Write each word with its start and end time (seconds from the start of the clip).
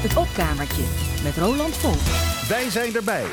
Het 0.00 0.16
opkamertje 0.16 0.82
met 1.22 1.36
Roland 1.36 1.76
Volk. 1.76 2.48
Wij 2.48 2.70
zijn 2.70 2.94
erbij. 2.94 3.24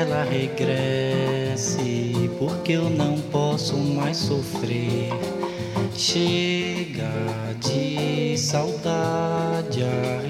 Ela 0.00 0.24
regresse, 0.24 2.30
porque 2.38 2.72
eu 2.72 2.88
não 2.88 3.20
posso 3.20 3.76
mais 3.76 4.16
sofrer. 4.16 5.10
Chega 5.94 7.12
de 7.60 8.38
saudade, 8.38 9.82
a 9.82 10.20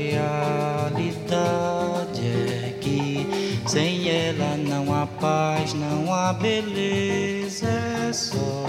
realidade 0.91 2.21
é 2.21 2.75
que 2.81 3.25
sem 3.65 4.09
ela 4.09 4.57
não 4.57 4.93
há 4.93 5.07
paz, 5.07 5.73
não 5.75 6.13
há 6.13 6.33
beleza, 6.33 7.69
é 8.09 8.13
só 8.13 8.67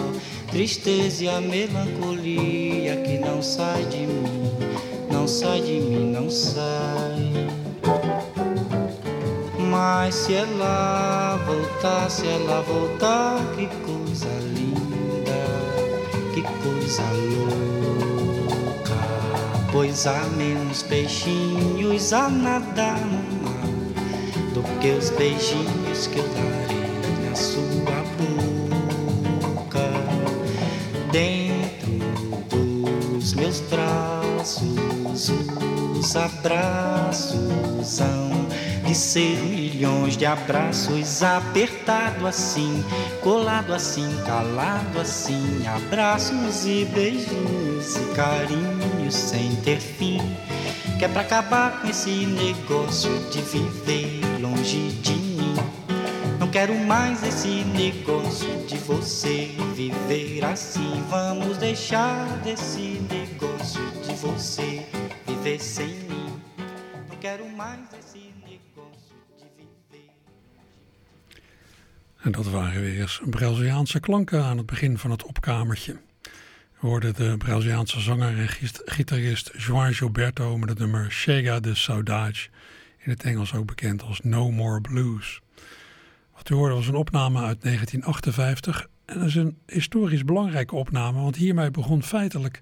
tristeza 0.51 1.23
e 1.23 1.29
a 1.29 1.41
melancolia 1.41 2.97
que 2.97 3.17
não 3.17 3.41
sai 3.41 3.85
de 3.85 4.05
mim, 4.05 4.51
não 5.11 5.27
sai 5.27 5.61
de 5.61 5.79
mim, 5.79 6.11
não 6.11 6.29
sai. 6.29 7.60
Mas 9.83 10.13
se 10.13 10.35
ela 10.35 11.39
voltar, 11.43 12.07
se 12.07 12.27
ela 12.27 12.61
voltar, 12.61 13.39
que 13.55 13.65
coisa 13.83 14.27
linda, 14.53 15.41
que 16.35 16.43
coisa 16.43 17.01
louca. 17.33 18.93
Pois 19.71 20.05
há 20.05 20.21
menos 20.37 20.83
peixinhos 20.83 22.13
a 22.13 22.29
nadar 22.29 22.99
no 22.99 23.41
mar 23.41 24.53
do 24.53 24.61
que 24.79 24.91
os 24.91 25.09
beijinhos 25.09 26.05
que 26.05 26.19
eu 26.19 26.27
darei 26.27 26.50
os 36.11 36.15
abraços 36.17 38.01
hão 38.01 38.47
de 38.85 38.93
ser 38.93 39.37
milhões 39.43 40.17
de 40.17 40.25
abraços 40.25 41.23
apertado 41.23 42.27
assim, 42.27 42.83
colado 43.21 43.73
assim, 43.73 44.09
calado 44.25 44.99
assim, 44.99 45.65
abraços 45.65 46.65
e 46.65 46.83
beijinhos 46.93 47.95
e 47.95 48.13
carinhos 48.13 49.15
sem 49.15 49.55
ter 49.57 49.79
fim. 49.79 50.19
Que 50.99 51.05
é 51.05 51.07
pra 51.07 51.21
acabar 51.21 51.79
com 51.79 51.87
esse 51.87 52.25
negócio 52.25 53.11
de 53.29 53.41
viver 53.43 54.19
longe 54.41 54.89
de 55.01 55.13
mim. 55.13 55.55
Não 56.37 56.49
quero 56.49 56.75
mais 56.75 57.23
esse 57.23 57.63
negócio 57.63 58.49
de 58.67 58.77
você 58.79 59.49
viver 59.73 60.43
assim. 60.43 61.01
Vamos 61.09 61.55
deixar 61.57 62.27
desse 62.43 63.01
negócio 63.09 63.81
de 64.05 64.13
você 64.15 64.85
viver 65.41 65.59
sem 65.59 65.87
mim. 65.87 66.41
Não 67.09 67.17
quero 67.19 67.47
mais. 67.49 67.79
En 72.23 72.31
dat 72.31 72.49
waren 72.49 72.81
weer 72.81 73.21
Braziliaanse 73.29 73.99
klanken 73.99 74.43
aan 74.43 74.57
het 74.57 74.65
begin 74.65 74.97
van 74.97 75.11
het 75.11 75.23
opkamertje. 75.23 75.97
We 76.79 76.87
hoorden 76.87 77.15
de 77.15 77.37
Braziliaanse 77.37 77.99
zanger 77.99 78.37
en 78.37 78.47
gitarist 78.85 79.51
João 79.57 79.93
Gilberto 79.93 80.57
met 80.57 80.69
het 80.69 80.77
nummer 80.77 81.05
Chega 81.09 81.59
de 81.59 81.75
Saudade, 81.75 82.39
in 82.97 83.09
het 83.09 83.23
Engels 83.23 83.53
ook 83.53 83.65
bekend 83.65 84.03
als 84.03 84.19
No 84.19 84.51
More 84.51 84.81
Blues. 84.81 85.41
Wat 86.35 86.49
u 86.49 86.55
hoorde 86.55 86.75
was 86.75 86.87
een 86.87 86.95
opname 86.95 87.37
uit 87.37 87.61
1958 87.61 88.87
en 89.05 89.19
dat 89.19 89.27
is 89.27 89.35
een 89.35 89.57
historisch 89.65 90.25
belangrijke 90.25 90.75
opname, 90.75 91.21
want 91.21 91.35
hiermee 91.35 91.71
begon 91.71 92.03
feitelijk 92.03 92.61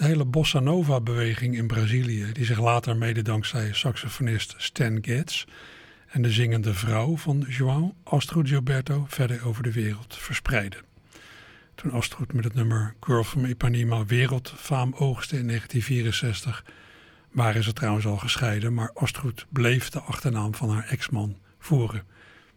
de 0.00 0.06
hele 0.06 0.24
bossa 0.24 0.60
nova 0.60 1.00
beweging 1.00 1.56
in 1.56 1.66
Brazilië, 1.66 2.32
die 2.32 2.44
zich 2.44 2.60
later 2.60 2.96
mede 2.96 3.22
dankzij 3.22 3.72
saxofonist 3.72 4.54
Stan 4.56 4.98
Getz 5.02 5.44
en 6.06 6.22
de 6.22 6.30
zingende 6.30 6.74
vrouw 6.74 7.16
van 7.16 7.46
João, 7.48 8.02
Astrid 8.04 8.48
Gilberto, 8.48 9.04
verder 9.08 9.44
over 9.44 9.62
de 9.62 9.72
wereld 9.72 10.16
verspreidde. 10.16 10.76
Toen 11.74 11.90
Astrid 11.90 12.32
met 12.32 12.44
het 12.44 12.54
nummer 12.54 12.94
Girl 13.00 13.24
from 13.24 13.44
Ipanema 13.44 14.04
wereldfaam 14.04 14.94
oogste 14.94 15.38
in 15.38 15.46
1964, 15.46 16.64
waren 17.30 17.62
ze 17.62 17.72
trouwens 17.72 18.06
al 18.06 18.16
gescheiden, 18.16 18.74
maar 18.74 18.92
Astrid 18.94 19.46
bleef 19.48 19.88
de 19.88 20.00
achternaam 20.00 20.54
van 20.54 20.70
haar 20.70 20.86
ex-man 20.88 21.36
voeren. 21.58 22.02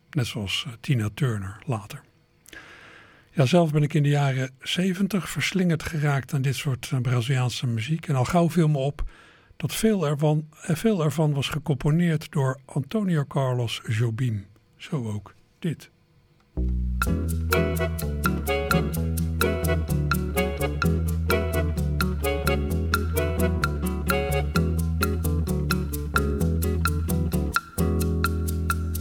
Net 0.10 0.28
zoals 0.28 0.64
eh, 0.68 0.74
Tina 0.80 1.10
Turner 1.14 1.60
later. 1.66 2.02
Ja, 3.36 3.46
zelf 3.46 3.72
ben 3.72 3.84
ik 3.84 3.94
in 3.94 4.04
de 4.04 4.10
jaren 4.10 4.50
70 4.60 5.30
verslingerd 5.30 5.84
geraakt 5.84 6.34
aan 6.34 6.42
dit 6.42 6.56
soort 6.56 6.90
eh, 6.92 7.00
Braziliaanse 7.02 7.68
muziek. 7.68 8.08
En 8.08 8.16
al 8.16 8.26
gauw 8.26 8.50
viel 8.50 8.68
me 8.68 8.78
op 8.78 9.04
dat 9.58 9.74
veel 9.74 10.08
ervan, 10.08 10.48
eh, 10.62 10.76
veel 10.76 11.04
ervan 11.04 11.34
was 11.34 11.50
gecomponeerd 11.50 12.32
door 12.32 12.60
Antonio 12.66 13.26
Carlos 13.26 13.82
Jobim. 13.88 14.46
Zo 14.78 15.12
ook 15.14 15.36
dit. 15.60 15.92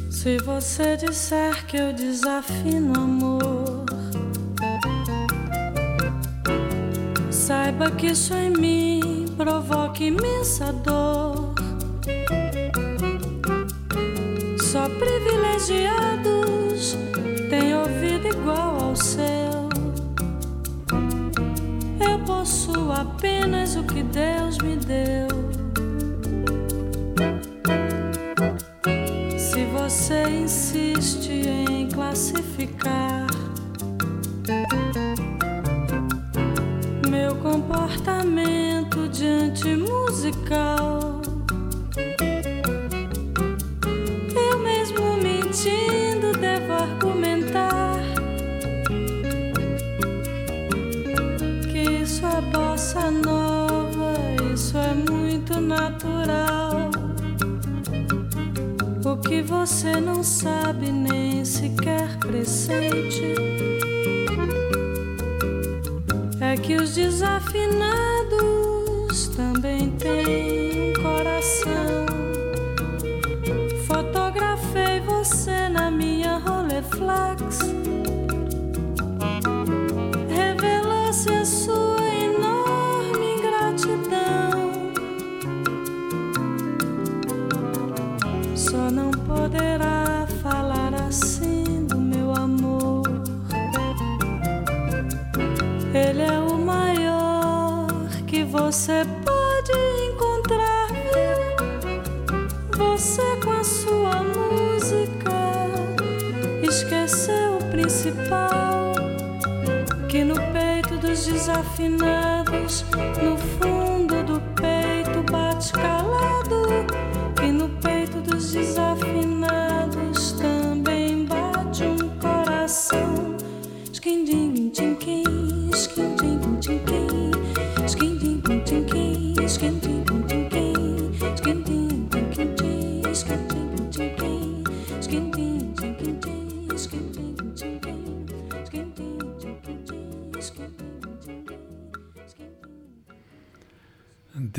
Se 0.09 0.39
você 0.45 0.97
disser 0.97 1.65
que 1.67 1.77
eu 1.77 1.93
desafino 1.93 2.95
amor, 2.95 3.62
saiba 7.53 7.91
que 7.91 8.07
isso 8.07 8.33
em 8.33 8.51
mim 8.51 9.27
provoca 9.37 10.03
imensa 10.03 10.73
dor. 10.73 11.55
Só 14.59 14.89
privilegiados 14.89 16.97
têm 17.51 17.77
ouvido 17.77 18.29
igual 18.29 18.85
ao 18.85 18.97
seu. 18.97 19.69
Eu 22.01 22.19
possuo 22.25 22.91
apenas 22.91 23.77
o 23.77 23.85
que 23.85 24.03
Deus 24.03 24.57
me 24.57 24.77
deu. 24.77 25.29
Se 29.37 29.67
você 29.67 30.23
insiste 30.43 31.31
em 31.31 31.87
classificar 31.91 33.27
comportamento 37.43 39.09
diante 39.09 39.75
musical, 39.75 41.21
eu 44.35 44.59
mesmo 44.61 45.17
mentindo 45.17 46.33
devo 46.39 46.73
argumentar 46.73 47.99
que 51.69 52.03
isso 52.03 52.25
é 52.25 52.41
bossa 52.57 53.11
nova, 53.11 54.15
isso 54.55 54.79
é 54.79 54.95
muito 54.95 55.61
natural. 55.61 56.93
O 59.05 59.17
que 59.17 59.43
você 59.43 60.01
não 60.01 60.23
sabe 60.23 60.93
nem 60.93 61.45
sequer 61.45 62.17
pressente 62.19 63.52
que 66.63 66.77
os 66.77 66.95
desafinados 66.95 67.92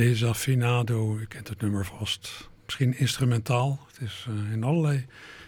Desafinado, 0.03 1.17
u 1.17 1.25
kent 1.25 1.47
het 1.47 1.61
nummer 1.61 1.85
vast. 1.85 2.49
Misschien 2.65 2.97
instrumentaal. 2.97 3.79
Het 3.87 4.09
is 4.09 4.25
uh, 4.29 4.51
in 4.51 4.63
allerlei 4.63 5.05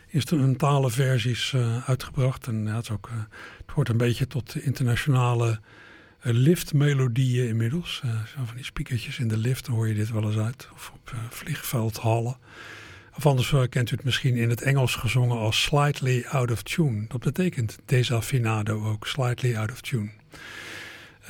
instrumentale 0.07 0.90
versies 0.90 1.52
uh, 1.52 1.90
uitgebracht. 1.90 2.48
En 2.48 2.66
ja, 2.66 2.75
het, 2.75 2.90
ook, 2.90 3.10
uh, 3.12 3.18
het 3.66 3.75
hoort 3.75 3.90
een 3.90 3.98
beetje 3.98 4.28
tot 4.28 4.54
de 4.54 4.63
internationale 4.63 5.60
liftmelodieën 6.22 7.48
inmiddels. 7.48 8.02
van 8.36 8.56
die 8.56 8.63
speakertjes 8.63 9.19
in 9.19 9.28
de 9.28 9.38
lift, 9.38 9.68
hoor 9.68 9.88
je 9.88 9.94
dit 9.94 10.12
wel 10.12 10.24
eens 10.24 10.38
uit. 10.38 10.69
Of 10.74 10.92
op 10.94 11.16
vliegveldhallen. 11.30 12.38
Of 13.18 13.25
anders 13.25 13.54
kent 13.69 13.92
u 13.92 13.96
het 13.96 14.06
misschien 14.06 14.36
in 14.36 14.50
het 14.50 14.62
Engels 14.62 14.96
gezongen 14.96 15.38
als 15.38 15.62
slightly 15.62 16.25
out 16.30 16.51
of 16.51 16.63
tune. 16.63 17.06
Dat 17.08 17.24
betekent 17.24 17.78
desafinado 17.86 18.86
ook, 18.86 19.08
slightly 19.08 19.56
out 19.56 19.72
of 19.72 19.81
tune. 19.81 20.10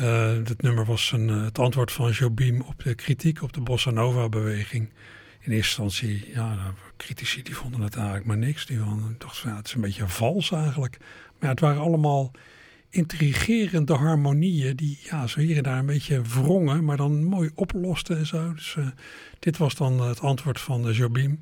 Uh, 0.01 0.31
dit 0.43 0.61
nummer 0.61 0.85
was 0.85 1.11
een, 1.11 1.27
het 1.27 1.59
antwoord 1.59 1.91
van 1.91 2.11
Jobim 2.11 2.61
op 2.61 2.83
de 2.83 2.95
kritiek 2.95 3.41
op 3.41 3.53
de 3.53 3.61
Bossa 3.61 3.91
Nova 3.91 4.29
beweging. 4.29 4.89
In 5.39 5.51
eerste 5.51 5.81
instantie, 5.81 6.31
ja, 6.33 6.73
critici 6.97 7.43
die 7.43 7.55
vonden 7.55 7.81
het 7.81 7.95
eigenlijk 7.95 8.25
maar 8.25 8.37
niks. 8.37 8.65
Die 8.65 8.77
dachten 9.17 9.41
van, 9.41 9.51
ja, 9.51 9.57
het 9.57 9.67
is 9.67 9.73
een 9.73 9.81
beetje 9.81 10.07
vals 10.07 10.51
eigenlijk. 10.51 10.97
Maar 11.39 11.49
het 11.49 11.59
waren 11.59 11.81
allemaal 11.81 12.31
intrigerende 12.89 13.93
harmonieën 13.93 14.75
die 14.75 14.99
ja, 15.03 15.27
zo 15.27 15.39
hier 15.39 15.57
en 15.57 15.63
daar 15.63 15.79
een 15.79 15.85
beetje 15.85 16.21
wrongen, 16.21 16.85
maar 16.85 16.97
dan 16.97 17.23
mooi 17.23 17.49
oplosten 17.55 18.17
en 18.17 18.25
zo. 18.25 18.53
Dus 18.53 18.75
uh, 18.79 18.87
dit 19.39 19.57
was 19.57 19.75
dan 19.75 20.01
het 20.01 20.19
antwoord 20.19 20.59
van 20.59 20.91
Jobim. 20.91 21.41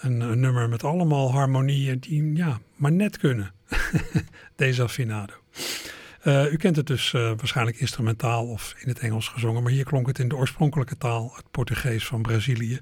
Een, 0.00 0.40
nummer 0.40 0.68
met 0.68 0.84
allemaal 0.84 1.32
harmonieën 1.32 1.98
die 1.98 2.36
ja, 2.36 2.60
maar 2.74 2.92
net 2.92 3.18
kunnen. 3.18 3.52
Desafinado. 4.56 5.34
Uh, 6.26 6.52
u 6.52 6.56
kent 6.56 6.76
het 6.76 6.86
dus 6.86 7.12
uh, 7.12 7.22
waarschijnlijk 7.22 7.76
instrumentaal 7.76 8.46
of 8.46 8.74
in 8.78 8.88
het 8.88 8.98
Engels 8.98 9.28
gezongen, 9.28 9.62
maar 9.62 9.72
hier 9.72 9.84
klonk 9.84 10.06
het 10.06 10.18
in 10.18 10.28
de 10.28 10.36
oorspronkelijke 10.36 10.96
taal, 10.96 11.32
het 11.36 11.50
Portugees 11.50 12.06
van 12.06 12.22
Brazilië. 12.22 12.80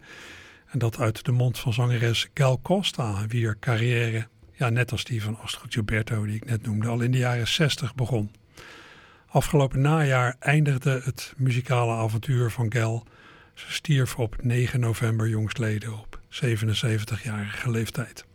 En 0.66 0.78
dat 0.78 0.98
uit 0.98 1.24
de 1.24 1.32
mond 1.32 1.58
van 1.58 1.72
zangeres 1.72 2.28
Gal 2.34 2.60
Costa, 2.62 3.26
wier 3.28 3.56
carrière, 3.60 4.26
ja, 4.52 4.68
net 4.68 4.92
als 4.92 5.04
die 5.04 5.22
van 5.22 5.38
Astrid 5.38 5.72
Gilberto, 5.72 6.24
die 6.24 6.34
ik 6.34 6.44
net 6.44 6.62
noemde, 6.62 6.88
al 6.88 7.00
in 7.00 7.10
de 7.10 7.18
jaren 7.18 7.48
60 7.48 7.94
begon. 7.94 8.30
Afgelopen 9.26 9.80
najaar 9.80 10.36
eindigde 10.38 11.00
het 11.04 11.34
muzikale 11.36 11.92
avontuur 11.92 12.50
van 12.50 12.72
Gal. 12.72 13.06
Ze 13.54 13.72
stierf 13.72 14.18
op 14.18 14.36
9 14.42 14.80
november 14.80 15.28
jongstleden 15.28 15.98
op 15.98 16.20
77-jarige 16.28 17.70
leeftijd. 17.70 18.26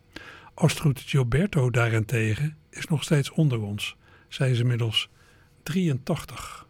Astrid 0.53 1.01
Gilberto 1.05 1.69
daarentegen 1.69 2.57
is 2.69 2.87
nog 2.87 3.03
steeds 3.03 3.31
onder 3.31 3.61
ons 3.61 3.97
zijn 4.29 4.55
ze 4.55 4.61
inmiddels 4.61 5.09
83. 5.63 6.67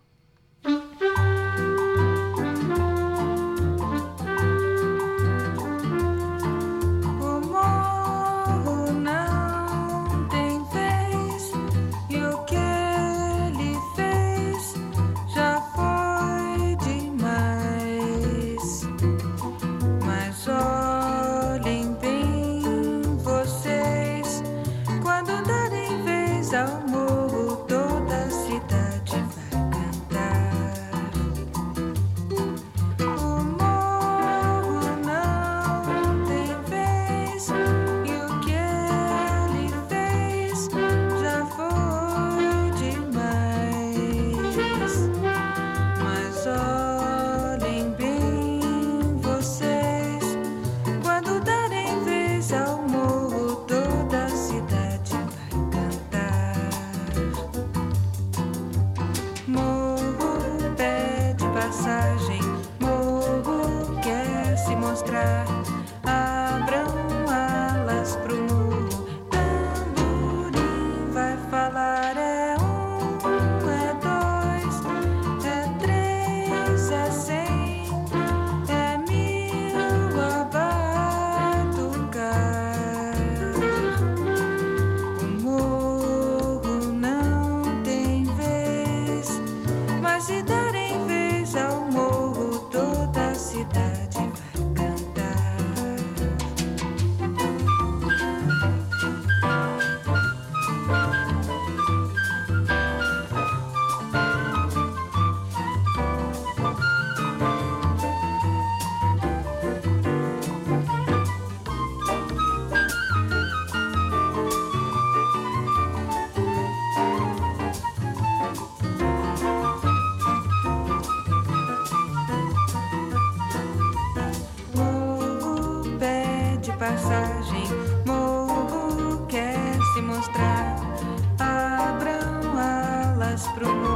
pro 133.55 133.67
mundo. 133.67 133.88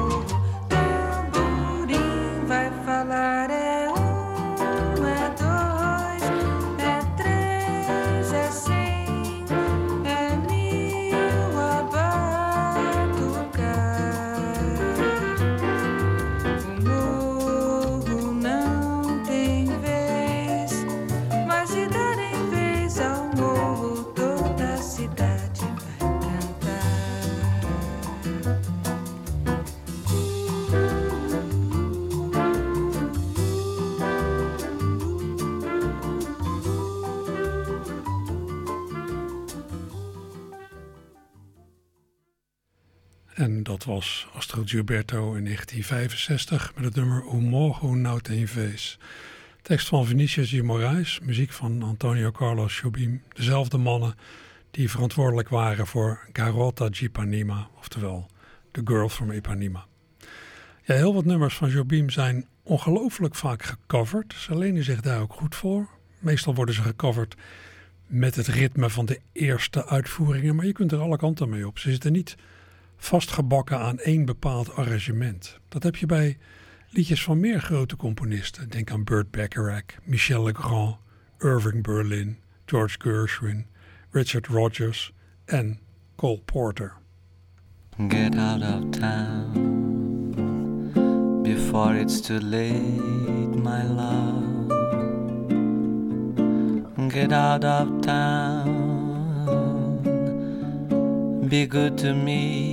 Dat 43.86 43.94
was 43.94 44.28
Astro 44.34 44.62
Gilberto 44.66 45.34
in 45.34 45.44
1965 45.44 46.72
met 46.76 46.84
het 46.84 46.96
nummer 46.96 47.26
O 47.26 47.40
Morro 47.40 47.96
Nou 47.96 48.22
Tem. 48.22 48.48
Tekst 49.62 49.88
van 49.88 50.06
Vinicius 50.06 50.50
de 50.50 50.64
Moraes, 50.64 51.20
muziek 51.20 51.52
van 51.52 51.84
Antonio 51.84 52.32
Carlos 52.32 52.80
Jobim. 52.80 53.22
Dezelfde 53.34 53.78
mannen 53.78 54.16
die 54.72 54.90
verantwoordelijk 54.90 55.50
waren 55.50 55.88
voor 55.88 56.28
Garota 56.34 56.90
de 56.90 57.00
Ipanema, 57.00 57.70
oftewel 57.78 58.30
The 58.72 58.82
Girl 58.84 59.10
from 59.10 59.32
Ipanema. 59.32 59.86
Ja, 60.84 60.96
heel 60.96 61.14
wat 61.14 61.26
nummers 61.26 61.56
van 61.56 61.70
Jobim 61.70 62.10
zijn 62.10 62.48
ongelooflijk 62.64 63.36
vaak 63.36 63.64
gecoverd. 63.64 64.34
Ze 64.38 64.58
lenen 64.58 64.84
zich 64.84 65.02
daar 65.02 65.22
ook 65.22 65.34
goed 65.34 65.56
voor. 65.56 65.88
Meestal 66.20 66.56
worden 66.56 66.76
ze 66.76 66.82
gecoverd 66.82 67.36
met 68.08 68.36
het 68.36 68.48
ritme 68.48 68.90
van 68.90 69.06
de 69.06 69.20
eerste 69.32 69.86
uitvoeringen, 69.86 70.56
maar 70.56 70.66
je 70.66 70.72
kunt 70.72 70.92
er 70.92 71.00
alle 71.00 71.18
kanten 71.18 71.50
mee 71.50 71.68
op. 71.68 71.80
Ze 71.80 71.92
zitten 71.92 72.12
niet 72.12 72.36
vastgebakken 73.04 73.80
aan 73.80 74.00
één 74.00 74.26
bepaald 74.26 74.76
arrangement. 74.76 75.60
Dat 75.70 75.84
heb 75.84 75.96
je 75.96 76.06
bij 76.06 76.38
liedjes 76.90 77.24
van 77.24 77.40
meer 77.40 77.60
grote 77.60 77.96
componisten. 77.96 78.70
Denk 78.70 78.92
aan 78.92 79.04
Burt 79.04 79.32
Bacharach, 79.32 79.84
Michel 80.04 80.44
Legrand, 80.44 80.96
Irving 81.40 81.84
Berlin, 81.84 82.38
George 82.66 82.96
Gershwin, 83.00 83.66
Richard 84.12 84.48
Rogers 84.48 85.14
en 85.46 85.80
Cole 86.16 86.42
Porter. 86.46 86.94
Get 88.08 88.36
out 88.36 88.62
of 88.62 88.90
town 88.90 89.72
before 91.44 92.00
it's 92.00 92.22
too 92.22 92.40
late, 92.40 93.56
my 93.56 93.84
love. 93.84 94.72
Get 97.12 97.32
out 97.32 97.64
of 97.64 98.02
town, 98.02 100.00
be 101.50 101.66
good 101.68 101.98
to 101.98 102.14
me, 102.14 102.73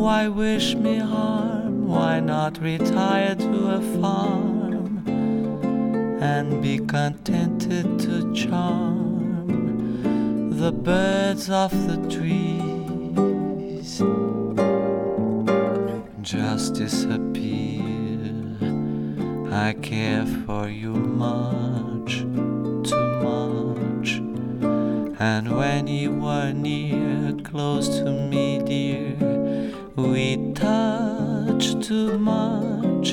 Why 0.00 0.28
wish 0.28 0.74
me 0.76 0.96
harm? 0.96 1.86
Why 1.86 2.20
not 2.20 2.58
retire 2.58 3.34
to 3.34 3.70
a 3.72 3.80
farm 4.00 5.04
and 6.22 6.62
be 6.62 6.78
contented 6.78 7.98
to 8.00 8.32
charm 8.32 9.46
the 10.58 10.72
birds 10.72 11.50
of 11.50 11.70
the 11.86 11.98
trees? 12.08 14.00
Just 16.22 16.76
disappear. 16.76 17.84
I 19.52 19.74
care 19.82 20.24
for 20.46 20.66
you 20.70 20.94
much, 20.94 22.20
too 22.88 23.08
much. 23.20 24.22
And 25.20 25.54
when 25.54 25.86
you 25.86 26.12
were 26.12 26.52
near, 26.52 27.34
close 27.44 27.88
to 27.98 28.10
me, 28.10 28.59
too 31.80 32.18
much. 32.18 33.12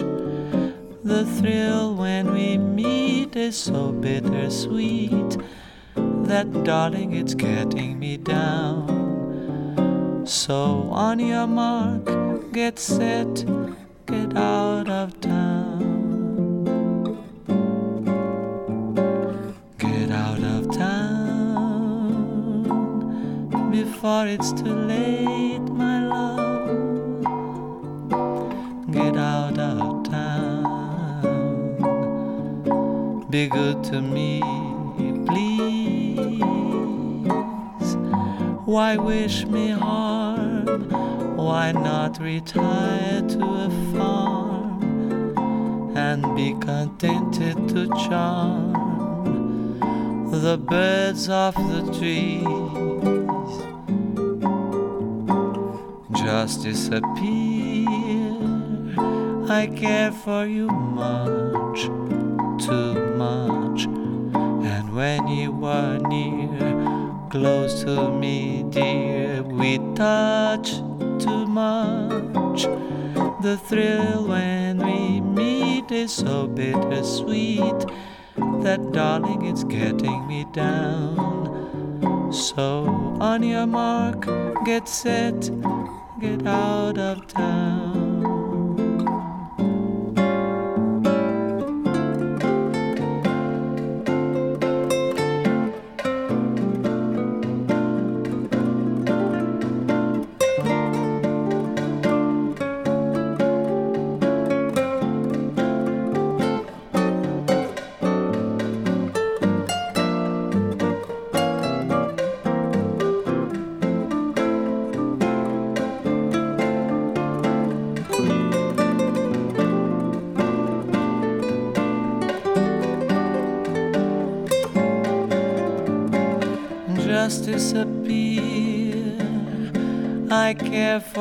The 1.03 1.25
thrill 1.25 1.95
when 1.95 2.33
we 2.33 2.57
meet 2.57 3.35
is 3.35 3.55
so 3.55 3.91
bittersweet 3.91 5.37
that, 5.95 6.63
darling, 6.63 7.13
it's 7.13 7.33
getting 7.33 7.97
me 7.97 8.17
down. 8.17 8.85
So, 10.25 10.89
on 10.91 11.19
your 11.19 11.47
mark, 11.47 12.05
get 12.51 12.77
set, 12.77 13.45
get 14.05 14.35
out 14.35 14.89
of 14.89 15.21
town. 15.21 15.87
Get 19.77 20.11
out 20.11 20.43
of 20.43 20.71
town 20.75 21.47
before 23.71 24.27
it's 24.27 24.51
too 24.51 24.75
late, 24.75 25.76
Be 33.37 33.45
good 33.45 33.83
to 33.83 34.01
me, 34.01 34.41
please. 35.27 36.41
Why 38.65 38.97
wish 38.97 39.45
me 39.45 39.69
harm? 39.69 40.65
Why 41.37 41.71
not 41.71 42.19
retire 42.19 43.21
to 43.21 43.43
a 43.43 43.69
farm 43.93 45.37
and 45.95 46.35
be 46.35 46.55
contented 46.59 47.69
to 47.69 47.87
charm 48.07 48.73
the 50.31 50.57
birds 50.57 51.29
of 51.29 51.53
the 51.53 51.83
trees? 51.99 52.41
Just 56.23 56.63
disappear. 56.63 58.33
I 59.47 59.67
care 59.75 60.11
for 60.11 60.47
you 60.47 60.69
much, 60.69 61.87
too 62.57 63.15
much. 63.15 63.85
And 63.85 64.95
when 64.95 65.27
you 65.27 65.65
are 65.65 65.99
near, 65.99 67.13
close 67.29 67.83
to 67.83 68.11
me, 68.11 68.63
dear, 68.69 69.43
we 69.43 69.77
touch 69.95 70.71
too 71.19 71.45
much. 71.45 72.63
The 73.43 73.57
thrill 73.57 74.27
when 74.27 74.79
we 74.79 75.21
meet 75.21 75.91
is 75.91 76.11
so 76.11 76.47
bittersweet 76.47 77.85
that, 78.63 78.91
darling, 78.91 79.45
it's 79.45 79.63
getting 79.63 80.27
me 80.27 80.45
down. 80.51 82.31
So, 82.31 82.85
on 83.19 83.43
your 83.43 83.67
mark, 83.67 84.25
get 84.65 84.87
set, 84.87 85.49
get 86.19 86.45
out 86.45 86.97
of 86.97 87.27
town. 87.27 87.86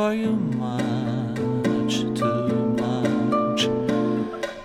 For 0.07 0.15
you 0.15 0.37
much, 0.67 1.95
too 2.15 2.49
much. 2.79 3.63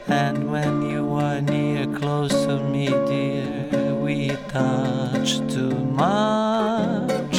And 0.08 0.52
when 0.52 0.88
you 0.88 1.14
are 1.16 1.42
near, 1.42 1.88
close 1.98 2.46
to 2.46 2.60
me, 2.60 2.90
dear, 3.10 3.96
we 3.96 4.38
touch 4.50 5.40
too 5.52 5.74
much. 6.04 7.38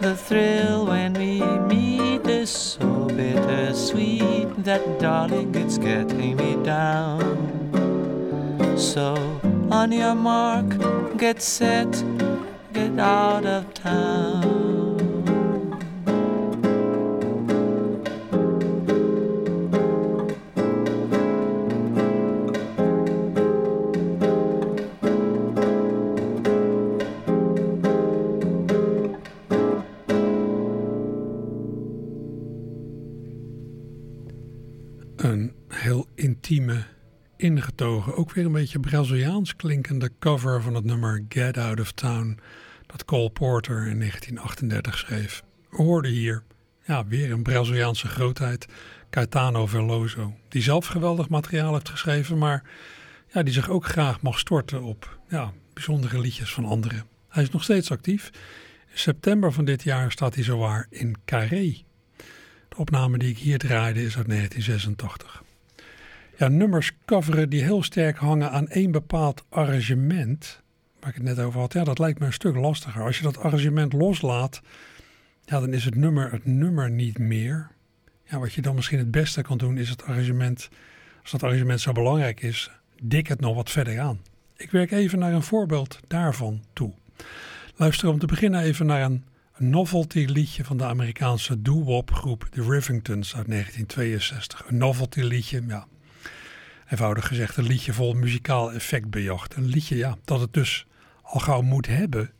The 0.00 0.16
thrill 0.16 0.86
when 0.86 1.12
we 1.12 1.40
meet 1.72 2.26
is 2.26 2.50
so 2.50 3.06
bittersweet 3.06 4.48
that, 4.64 4.98
darling, 4.98 5.54
it's 5.54 5.78
getting 5.78 6.34
me 6.36 6.56
down. 6.64 7.28
So, 8.76 9.14
on 9.70 9.92
your 9.92 10.16
mark, 10.16 10.68
get 11.16 11.40
set, 11.42 11.92
get 12.72 12.98
out 12.98 13.46
of 13.46 13.72
town. 13.72 14.57
Ingetogen, 37.38 38.16
ook 38.16 38.32
weer 38.32 38.44
een 38.44 38.52
beetje 38.52 38.80
Braziliaans 38.80 39.56
klinkende 39.56 40.10
cover 40.18 40.62
van 40.62 40.74
het 40.74 40.84
nummer 40.84 41.24
Get 41.28 41.58
Out 41.58 41.80
of 41.80 41.92
Town 41.92 42.38
dat 42.86 43.04
Cole 43.04 43.30
Porter 43.30 43.86
in 43.86 43.98
1938 43.98 44.98
schreef. 44.98 45.42
We 45.70 45.76
hoorden 45.76 46.10
hier 46.10 46.42
ja, 46.84 47.06
weer 47.06 47.30
een 47.30 47.42
Braziliaanse 47.42 48.06
grootheid, 48.06 48.66
Caetano 49.10 49.66
Veloso, 49.66 50.34
die 50.48 50.62
zelf 50.62 50.86
geweldig 50.86 51.28
materiaal 51.28 51.72
heeft 51.72 51.88
geschreven, 51.88 52.38
maar 52.38 52.62
ja, 53.32 53.42
die 53.42 53.52
zich 53.52 53.68
ook 53.68 53.86
graag 53.86 54.20
mag 54.22 54.38
storten 54.38 54.82
op 54.82 55.18
ja, 55.28 55.52
bijzondere 55.72 56.20
liedjes 56.20 56.52
van 56.52 56.64
anderen. 56.64 57.04
Hij 57.28 57.42
is 57.42 57.50
nog 57.50 57.62
steeds 57.62 57.90
actief. 57.90 58.30
In 58.90 58.98
september 58.98 59.52
van 59.52 59.64
dit 59.64 59.82
jaar 59.82 60.12
staat 60.12 60.34
hij 60.34 60.44
zowaar 60.44 60.86
in 60.90 61.16
Carré. 61.24 61.82
De 62.68 62.76
opname 62.76 63.18
die 63.18 63.30
ik 63.30 63.38
hier 63.38 63.58
draaide 63.58 64.04
is 64.04 64.16
uit 64.16 64.28
1986. 64.28 65.42
Ja, 66.38 66.48
nummers 66.48 66.92
coveren 67.04 67.50
die 67.50 67.62
heel 67.62 67.82
sterk 67.82 68.16
hangen 68.16 68.50
aan 68.50 68.68
één 68.68 68.90
bepaald 68.90 69.44
arrangement, 69.48 70.62
waar 71.00 71.10
ik 71.10 71.14
het 71.14 71.24
net 71.24 71.38
over 71.38 71.60
had, 71.60 71.72
ja, 71.72 71.84
dat 71.84 71.98
lijkt 71.98 72.18
me 72.18 72.26
een 72.26 72.32
stuk 72.32 72.56
lastiger. 72.56 73.02
Als 73.02 73.16
je 73.16 73.22
dat 73.22 73.38
arrangement 73.38 73.92
loslaat, 73.92 74.60
ja, 75.44 75.60
dan 75.60 75.72
is 75.72 75.84
het 75.84 75.94
nummer 75.94 76.32
het 76.32 76.46
nummer 76.46 76.90
niet 76.90 77.18
meer. 77.18 77.70
Ja, 78.24 78.38
wat 78.38 78.52
je 78.52 78.62
dan 78.62 78.74
misschien 78.74 78.98
het 78.98 79.10
beste 79.10 79.42
kan 79.42 79.58
doen, 79.58 79.78
is 79.78 79.88
het 79.88 80.04
arrangement, 80.04 80.68
als 81.22 81.30
dat 81.30 81.42
arrangement 81.42 81.80
zo 81.80 81.92
belangrijk 81.92 82.42
is, 82.42 82.70
dik 83.02 83.26
het 83.26 83.40
nog 83.40 83.54
wat 83.54 83.70
verder 83.70 84.00
aan. 84.00 84.20
Ik 84.56 84.70
werk 84.70 84.90
even 84.90 85.18
naar 85.18 85.32
een 85.32 85.42
voorbeeld 85.42 86.00
daarvan 86.06 86.64
toe. 86.72 86.92
Luister 87.76 88.08
om 88.08 88.18
te 88.18 88.26
beginnen 88.26 88.60
even 88.60 88.86
naar 88.86 89.02
een 89.02 89.24
novelty 89.56 90.24
liedje 90.24 90.64
van 90.64 90.76
de 90.76 90.84
Amerikaanse 90.84 91.62
doo-wop 91.62 92.10
groep 92.10 92.48
The 92.50 92.62
Rivingtons 92.62 93.36
uit 93.36 93.46
1962. 93.48 94.64
Een 94.68 94.76
novelty 94.76 95.20
liedje, 95.20 95.62
ja, 95.66 95.86
eenvoudig 96.88 97.26
gezegd 97.26 97.56
een 97.56 97.66
liedje 97.66 97.92
vol 97.92 98.12
muzikaal 98.12 98.72
effect 98.72 99.10
bejacht. 99.10 99.56
Een 99.56 99.66
liedje, 99.66 99.96
ja, 99.96 100.16
dat 100.24 100.40
het 100.40 100.52
dus 100.52 100.86
al 101.22 101.40
gauw 101.40 101.60
moet 101.60 101.86
hebben 101.86 102.32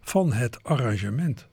van 0.00 0.32
het 0.32 0.62
arrangement. 0.62 1.48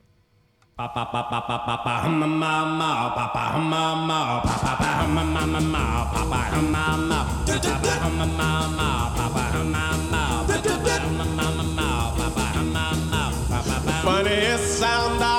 Funniest 14.04 14.78
sound 14.78 15.37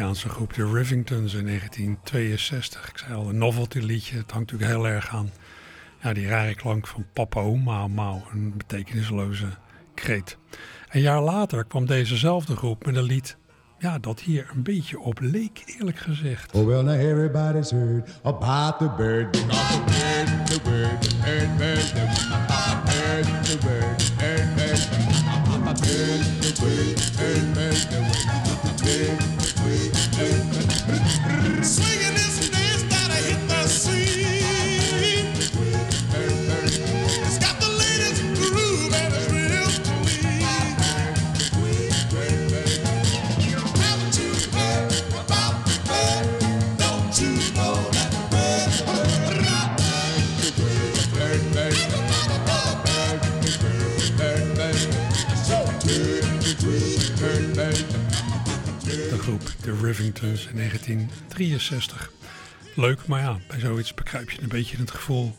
Amerikaanse 0.00 0.34
groep 0.34 0.52
The 0.52 0.72
Rivingtons 0.72 1.34
in 1.34 1.46
1962. 1.46 2.88
Ik 2.88 2.98
zei 2.98 3.14
al, 3.14 3.28
een 3.28 3.38
novelty 3.38 3.78
liedje. 3.78 4.16
Het 4.16 4.30
hangt 4.30 4.52
natuurlijk 4.52 4.78
heel 4.78 4.92
erg 4.92 5.08
aan 5.08 5.30
ja, 6.02 6.12
die 6.12 6.28
rare 6.28 6.54
klank 6.54 6.86
van 6.86 7.06
Papa 7.12 7.40
Oema 7.40 7.88
Mao. 7.88 8.22
Een 8.32 8.54
betekenisloze 8.56 9.46
kreet. 9.94 10.38
Een 10.88 11.00
jaar 11.00 11.20
later 11.20 11.64
kwam 11.64 11.86
dezezelfde 11.86 12.56
groep 12.56 12.86
met 12.86 12.96
een 12.96 13.02
lied 13.02 13.36
ja, 13.78 13.98
dat 13.98 14.20
hier 14.20 14.50
een 14.54 14.62
beetje 14.62 14.98
op 14.98 15.20
leek, 15.20 15.62
eerlijk 15.66 15.98
gezegd. 15.98 16.54
Oh, 16.54 16.66
well, 16.66 16.82
now 16.82 17.00
everybody's 17.00 17.70
heard 17.70 18.10
about 18.22 18.78
the 18.78 18.88
bird. 18.96 19.32
The 19.32 19.38
the 19.38 19.80
bird, 19.84 20.42
the 20.44 20.60
bird, 20.64 21.00
the 21.24 21.58
bird, 21.58 21.84
the 21.94 21.98
bird, 22.96 23.26
the 23.44 23.58
bird, 28.84 29.39
the 29.70 29.90
bird, 30.16 30.44
bird, 30.86 31.56
bird. 31.56 31.64
Swinging 31.64 32.29
In 59.98 60.56
1963. 60.56 62.10
Leuk, 62.74 63.06
maar 63.06 63.20
ja, 63.20 63.38
bij 63.48 63.60
zoiets 63.60 63.94
begrijp 63.94 64.30
je 64.30 64.42
een 64.42 64.48
beetje 64.48 64.76
het 64.76 64.90
gevoel 64.90 65.36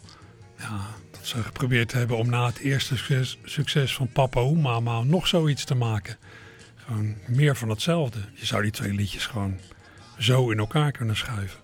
ja, 0.57 0.79
dat 1.11 1.27
ze 1.27 1.43
geprobeerd 1.43 1.91
hebben 1.91 2.17
om 2.17 2.29
na 2.29 2.45
het 2.45 2.57
eerste 2.57 2.97
succes, 3.43 3.95
van 3.95 4.11
Papa 4.11 4.41
Mama 4.41 5.03
nog 5.03 5.27
zoiets 5.27 5.63
te 5.63 5.75
maken. 5.75 6.17
Gewoon 6.75 7.15
meer 7.27 7.55
van 7.55 7.69
hetzelfde. 7.69 8.19
Je 8.33 8.45
zou 8.45 8.61
die 8.61 8.71
twee 8.71 8.93
liedjes 8.93 9.25
gewoon 9.25 9.59
zo 10.17 10.49
in 10.49 10.57
elkaar 10.57 10.91
kunnen 10.91 11.17
schuiven. 11.17 11.59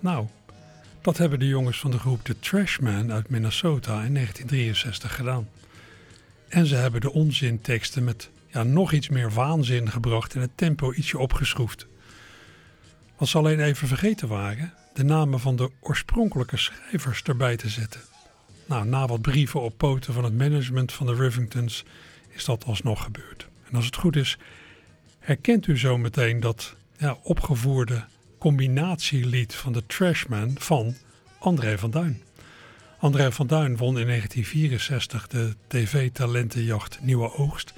Nou, 0.00 0.26
dat 1.00 1.18
hebben 1.18 1.38
de 1.38 1.48
jongens 1.48 1.78
van 1.78 1.90
de 1.90 1.98
groep 1.98 2.24
The 2.24 2.38
Trashman 2.38 3.12
uit 3.12 3.28
Minnesota 3.28 4.02
in 4.02 4.14
1963 4.14 5.14
gedaan. 5.14 5.48
En 6.48 6.66
ze 6.66 6.74
hebben 6.74 7.00
de 7.00 7.12
onzinteksten 7.12 8.04
met 8.04 8.30
ja, 8.52 8.62
nog 8.62 8.92
iets 8.92 9.08
meer 9.08 9.30
waanzin 9.30 9.90
gebracht 9.90 10.34
en 10.34 10.40
het 10.40 10.56
tempo 10.56 10.92
ietsje 10.92 11.18
opgeschroefd. 11.18 11.86
Wat 13.16 13.28
ze 13.28 13.38
alleen 13.38 13.60
even 13.60 13.88
vergeten 13.88 14.28
waren, 14.28 14.72
de 14.94 15.04
namen 15.04 15.40
van 15.40 15.56
de 15.56 15.70
oorspronkelijke 15.80 16.56
schrijvers 16.56 17.22
erbij 17.22 17.56
te 17.56 17.68
zetten. 17.68 18.00
Nou, 18.66 18.86
na 18.86 19.06
wat 19.06 19.20
brieven 19.20 19.60
op 19.60 19.76
poten 19.76 20.14
van 20.14 20.24
het 20.24 20.38
management 20.38 20.92
van 20.92 21.06
de 21.06 21.14
Rivingtons 21.14 21.84
is 22.28 22.44
dat 22.44 22.64
alsnog 22.64 23.02
gebeurd. 23.02 23.48
En 23.68 23.74
als 23.74 23.84
het 23.84 23.96
goed 23.96 24.16
is, 24.16 24.38
herkent 25.18 25.66
u 25.66 25.78
zo 25.78 25.98
meteen 25.98 26.40
dat 26.40 26.76
ja, 26.96 27.16
opgevoerde 27.22 28.04
combinatielied 28.38 29.54
van 29.54 29.72
de 29.72 29.86
Trashman 29.86 30.50
van 30.58 30.94
André 31.38 31.78
van 31.78 31.90
Duin. 31.90 32.22
André 32.98 33.32
van 33.32 33.46
Duin 33.46 33.76
won 33.76 33.98
in 33.98 34.06
1964 34.06 35.26
de 35.28 35.54
tv-talentenjacht 35.66 36.98
Nieuwe 37.00 37.36
Oogst 37.36 37.72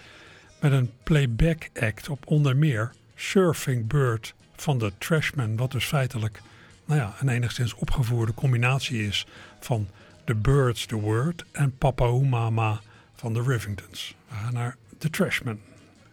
met 0.60 0.72
een 0.72 0.90
playback 1.02 1.70
act 1.80 2.08
op 2.08 2.26
onder 2.26 2.56
meer 2.56 2.92
Surfing 3.14 3.86
Bird 3.86 4.34
van 4.56 4.78
de 4.78 4.92
Trashman, 4.98 5.56
wat 5.56 5.72
dus 5.72 5.84
feitelijk 5.84 6.42
nou 6.84 7.00
ja, 7.00 7.14
een 7.20 7.28
enigszins 7.28 7.74
opgevoerde 7.74 8.34
combinatie 8.34 9.06
is 9.06 9.26
van 9.60 9.88
The 10.24 10.34
Birds, 10.34 10.86
The 10.86 10.96
Word 10.96 11.44
en 11.52 11.78
Papa 11.78 12.06
Mama 12.06 12.80
van 13.16 13.32
de 13.34 13.42
Rivingtons. 13.42 14.14
We 14.28 14.34
gaan 14.34 14.52
naar 14.52 14.76
The 14.98 15.10
Trashman. 15.10 15.58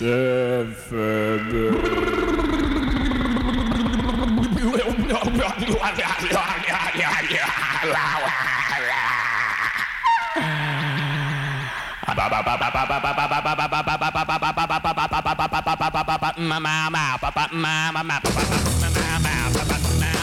FM. 0.04 1.48
Mama, 16.36 17.18
papa, 17.20 17.48
Mama, 17.52 18.20
papa, 18.20 18.42
mama, 18.82 19.40
papa, 19.54 19.78
mama. 19.78 20.13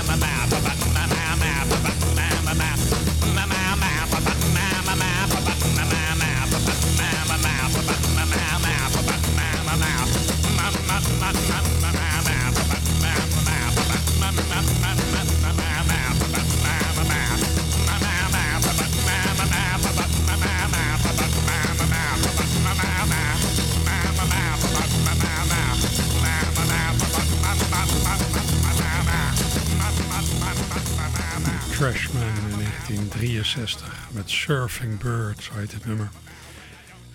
1963 33.41 34.09
met 34.13 34.29
Surfing 34.29 34.99
Bird, 34.99 35.43
zo 35.43 35.53
heet 35.53 35.71
het 35.71 35.85
nummer. 35.85 36.09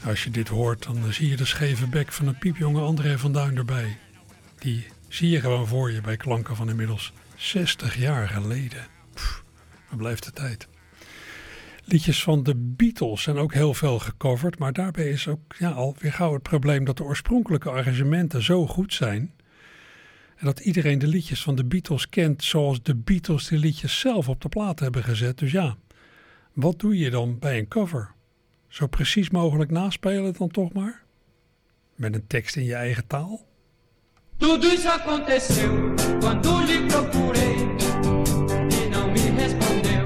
Als 0.04 0.24
je 0.24 0.30
dit 0.30 0.48
hoort, 0.48 0.82
dan 0.82 1.12
zie 1.12 1.28
je 1.28 1.36
de 1.36 1.44
scheve 1.44 1.86
bek 1.86 2.12
van 2.12 2.26
een 2.26 2.38
piepjonge 2.38 2.80
André 2.80 3.18
van 3.18 3.32
Duin 3.32 3.56
erbij. 3.56 3.98
Die 4.58 4.86
zie 5.08 5.30
je 5.30 5.40
gewoon 5.40 5.66
voor 5.66 5.92
je 5.92 6.00
bij 6.00 6.16
klanken 6.16 6.56
van 6.56 6.68
inmiddels 6.68 7.12
60 7.36 7.96
jaar 7.96 8.28
geleden. 8.28 8.86
Waar 9.88 9.98
blijft 9.98 10.24
de 10.24 10.32
tijd? 10.32 10.68
Liedjes 11.84 12.22
van 12.22 12.42
de 12.42 12.54
Beatles 12.56 13.22
zijn 13.22 13.36
ook 13.36 13.54
heel 13.54 13.74
veel 13.74 13.98
gecoverd, 13.98 14.58
maar 14.58 14.72
daarbij 14.72 15.08
is 15.08 15.28
ook 15.28 15.54
ja, 15.58 15.70
alweer 15.70 16.12
gauw 16.12 16.32
het 16.32 16.42
probleem 16.42 16.84
dat 16.84 16.96
de 16.96 17.04
oorspronkelijke 17.04 17.70
arrangementen 17.70 18.42
zo 18.42 18.66
goed 18.66 18.94
zijn 18.94 19.34
en 20.36 20.46
dat 20.46 20.60
iedereen 20.60 20.98
de 20.98 21.06
liedjes 21.06 21.42
van 21.42 21.54
de 21.54 21.64
Beatles 21.64 22.08
kent 22.08 22.44
zoals 22.44 22.82
de 22.82 22.94
Beatles 22.94 23.48
de 23.48 23.56
liedjes 23.56 23.98
zelf 23.98 24.28
op 24.28 24.40
de 24.40 24.48
plaat 24.48 24.80
hebben 24.80 25.04
gezet. 25.04 25.38
Dus 25.38 25.52
ja, 25.52 25.76
wat 26.56 26.78
doe 26.80 26.98
je 26.98 27.10
dan 27.10 27.38
bij 27.38 27.58
een 27.58 27.68
cover? 27.68 28.14
Zo 28.68 28.86
precies 28.86 29.30
mogelijk 29.30 29.70
naspelen 29.70 30.34
dan 30.38 30.48
toch 30.48 30.72
maar? 30.72 31.04
Met 31.94 32.14
een 32.14 32.26
tekst 32.26 32.56
in 32.56 32.64
je 32.64 32.74
eigen 32.74 33.06
taal? 33.06 33.46
Tudo 34.36 34.68
aconteceu 34.88 35.94
quando 36.18 36.60
lhe 36.60 36.86
procurei 36.86 37.54
e 38.68 38.88
não 38.88 39.10
me 39.12 39.30
respondeu. 39.36 40.04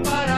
para 0.00 0.31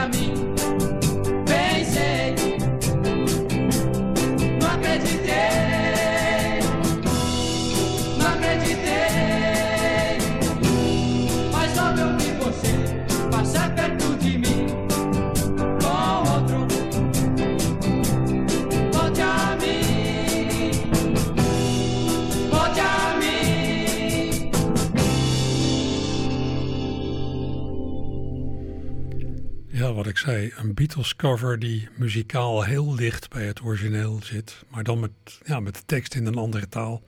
Een 30.43 30.73
Beatles 30.73 31.15
cover 31.15 31.59
die 31.59 31.89
muzikaal 31.97 32.63
heel 32.63 32.95
dicht 32.95 33.29
bij 33.29 33.45
het 33.45 33.61
origineel 33.61 34.19
zit, 34.23 34.63
maar 34.69 34.83
dan 34.83 34.99
met, 34.99 35.11
ja, 35.45 35.59
met 35.59 35.75
de 35.75 35.85
tekst 35.85 36.15
in 36.15 36.25
een 36.25 36.35
andere 36.35 36.69
taal. 36.69 37.03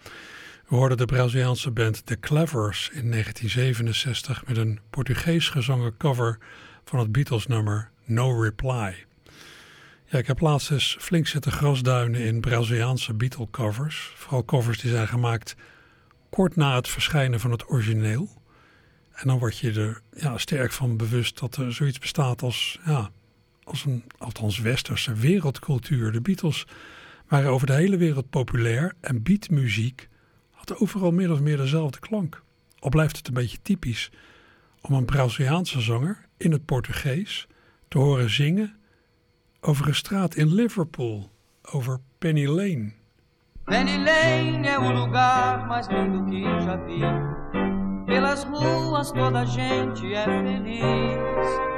We 0.68 0.76
hoorden 0.76 0.98
de 0.98 1.06
Braziliaanse 1.06 1.72
band 1.72 2.06
The 2.06 2.20
Clevers 2.20 2.90
in 2.94 3.12
1967 3.12 4.46
met 4.48 4.58
een 4.58 4.80
Portugees 4.90 5.50
gezongen 5.50 5.98
cover 5.98 6.38
van 6.86 7.00
het 7.00 7.12
Beatles 7.12 7.48
nummer 7.48 7.90
No 8.06 8.42
Reply. 8.42 9.06
Ja, 10.06 10.18
ik 10.18 10.28
heb 10.28 10.40
laatst 10.40 10.72
eens 10.72 10.98
flink 11.00 11.28
zitten 11.28 11.52
grasduinen 11.52 12.22
in 12.22 12.42
Braziliaanse 12.42 13.14
Beatle 13.14 13.48
covers. 13.52 14.12
Vooral 14.16 14.46
covers 14.46 14.80
die 14.80 14.92
zijn 14.92 15.08
gemaakt 15.08 15.56
kort 16.30 16.56
na 16.56 16.76
het 16.76 16.88
verschijnen 16.88 17.40
van 17.40 17.52
het 17.52 17.70
origineel. 17.70 18.42
En 19.14 19.28
dan 19.28 19.40
word 19.40 19.58
je 19.58 19.72
er 19.72 20.02
ja, 20.22 20.38
sterk 20.38 20.72
van 20.72 20.98
bewust 20.98 21.40
dat 21.40 21.56
er 21.56 21.74
zoiets 21.74 22.00
bestaat 22.00 22.42
als, 22.42 22.80
ja, 22.86 23.12
als 23.68 23.86
een, 23.86 24.04
althans 24.18 24.60
westerse 24.60 25.14
wereldcultuur. 25.14 26.12
De 26.12 26.22
Beatles 26.22 26.68
waren 27.28 27.52
over 27.52 27.68
de 27.68 27.74
hele 27.74 27.98
wereld 27.98 28.30
populair 28.30 28.94
en 29.02 29.24
beatmuziek 29.24 30.10
had 30.52 30.80
overal 30.80 31.12
meer 31.12 31.32
of 31.32 31.42
meer 31.42 31.58
dezelfde 31.58 32.00
klank. 32.00 32.44
Al 32.80 32.90
blijft 32.90 33.18
het 33.18 33.28
een 33.28 33.34
beetje 33.34 33.62
typisch 33.62 34.12
om 34.82 34.94
een 34.94 35.06
Braziliaanse 35.06 35.82
zanger 35.82 36.26
in 36.38 36.52
het 36.52 36.66
Portugees 36.66 37.48
te 37.88 37.98
horen 37.98 38.30
zingen 38.30 38.76
over 39.62 39.88
een 39.88 39.96
straat 39.96 40.36
in 40.36 40.54
Liverpool, 40.54 41.32
over 41.62 42.00
Penny 42.18 42.46
Lane. 42.46 42.92
Penny 43.64 43.98
Lane 43.98 44.68
é 44.68 44.80
o 44.80 44.92
lugar 44.92 45.68
mais 45.68 45.88
lindo 45.88 46.24
que 46.26 46.42
já 46.42 46.76
vi. 46.86 47.02
Pelas 48.06 48.46
ruas 48.46 49.12
toda 49.12 49.46
gente 49.46 50.14
é 50.14 50.24
feliz. 50.24 51.77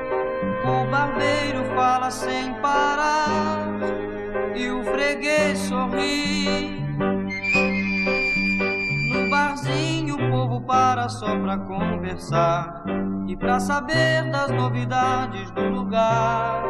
O 0.64 0.86
barbeiro 0.90 1.64
fala 1.76 2.12
sem 2.12 2.54
parar 2.62 3.80
e 4.56 4.70
o 4.70 4.84
freguês 4.84 5.58
sorri. 5.60 6.80
No 9.14 9.30
barzinho 9.30 10.16
o 10.16 10.30
povo 10.30 10.62
para 10.62 11.10
só 11.10 11.38
pra 11.40 11.58
conversar 11.58 12.84
e 13.28 13.36
pra 13.36 13.60
saber 13.60 14.30
das 14.32 14.52
novidades 14.52 15.50
do 15.52 15.62
lugar. 15.62 16.64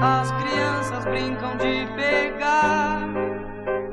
As 0.00 0.30
crianças 0.32 1.04
brincam 1.04 1.56
de 1.56 1.86
pegar, 1.94 3.08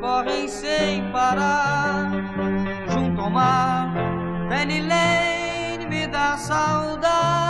correm 0.02 0.48
sem 0.48 1.12
parar. 1.12 2.12
tomar. 3.30 3.94
Penny 4.50 4.82
Lane 4.82 5.86
me 5.86 6.08
dá 6.08 6.38
saudade 6.38 7.49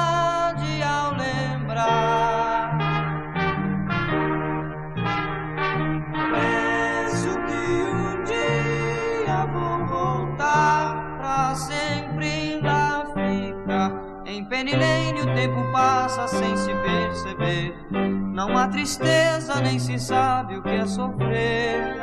Lane 14.75 15.21
o 15.21 15.35
tempo 15.35 15.71
passa 15.71 16.27
sem 16.27 16.55
se 16.57 16.73
perceber. 16.73 17.75
Não 18.33 18.57
há 18.57 18.67
tristeza, 18.67 19.59
nem 19.61 19.79
se 19.79 19.99
sabe 19.99 20.57
o 20.57 20.63
que 20.63 20.69
é 20.69 20.85
sofrer. 20.85 21.97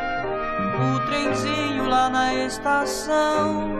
O 0.79 1.01
trenzinho 1.07 1.89
lá 1.89 2.09
na 2.11 2.35
estação 2.35 3.71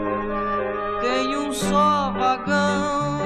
tem 1.01 1.37
um 1.37 1.51
só 1.51 2.11
vagão. 2.11 3.16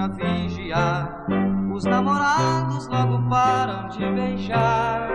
Pra 0.00 0.08
vigiar. 0.08 1.26
Os 1.74 1.84
namorados 1.84 2.86
logo 2.88 3.28
param 3.28 3.88
de 3.88 4.10
beijar. 4.10 5.08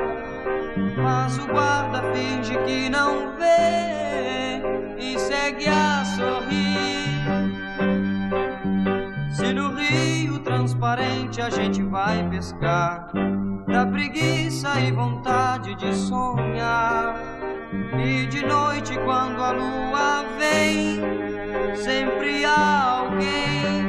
Mas 1.02 1.38
o 1.38 1.48
guarda 1.48 2.04
finge 2.13 2.56
que 2.65 2.89
não 2.89 3.36
vê 3.36 4.62
e 5.00 5.17
segue 5.17 5.67
a 5.67 6.04
sorrir. 6.06 7.26
Se 9.32 9.54
no 9.54 9.74
rio 9.76 10.39
transparente 10.39 11.41
a 11.41 11.50
gente 11.50 11.82
vai 11.84 12.28
pescar, 12.30 13.10
dá 13.67 13.86
preguiça 13.86 14.80
e 14.80 14.91
vontade 14.91 15.76
de 15.76 15.93
sonhar. 15.95 17.15
E 17.98 18.28
de 18.28 18.45
noite, 18.45 18.98
quando 19.00 19.41
a 19.43 19.52
lua 19.52 20.26
vem, 20.38 21.02
sempre 21.76 22.45
há 22.45 23.00
alguém 23.00 23.85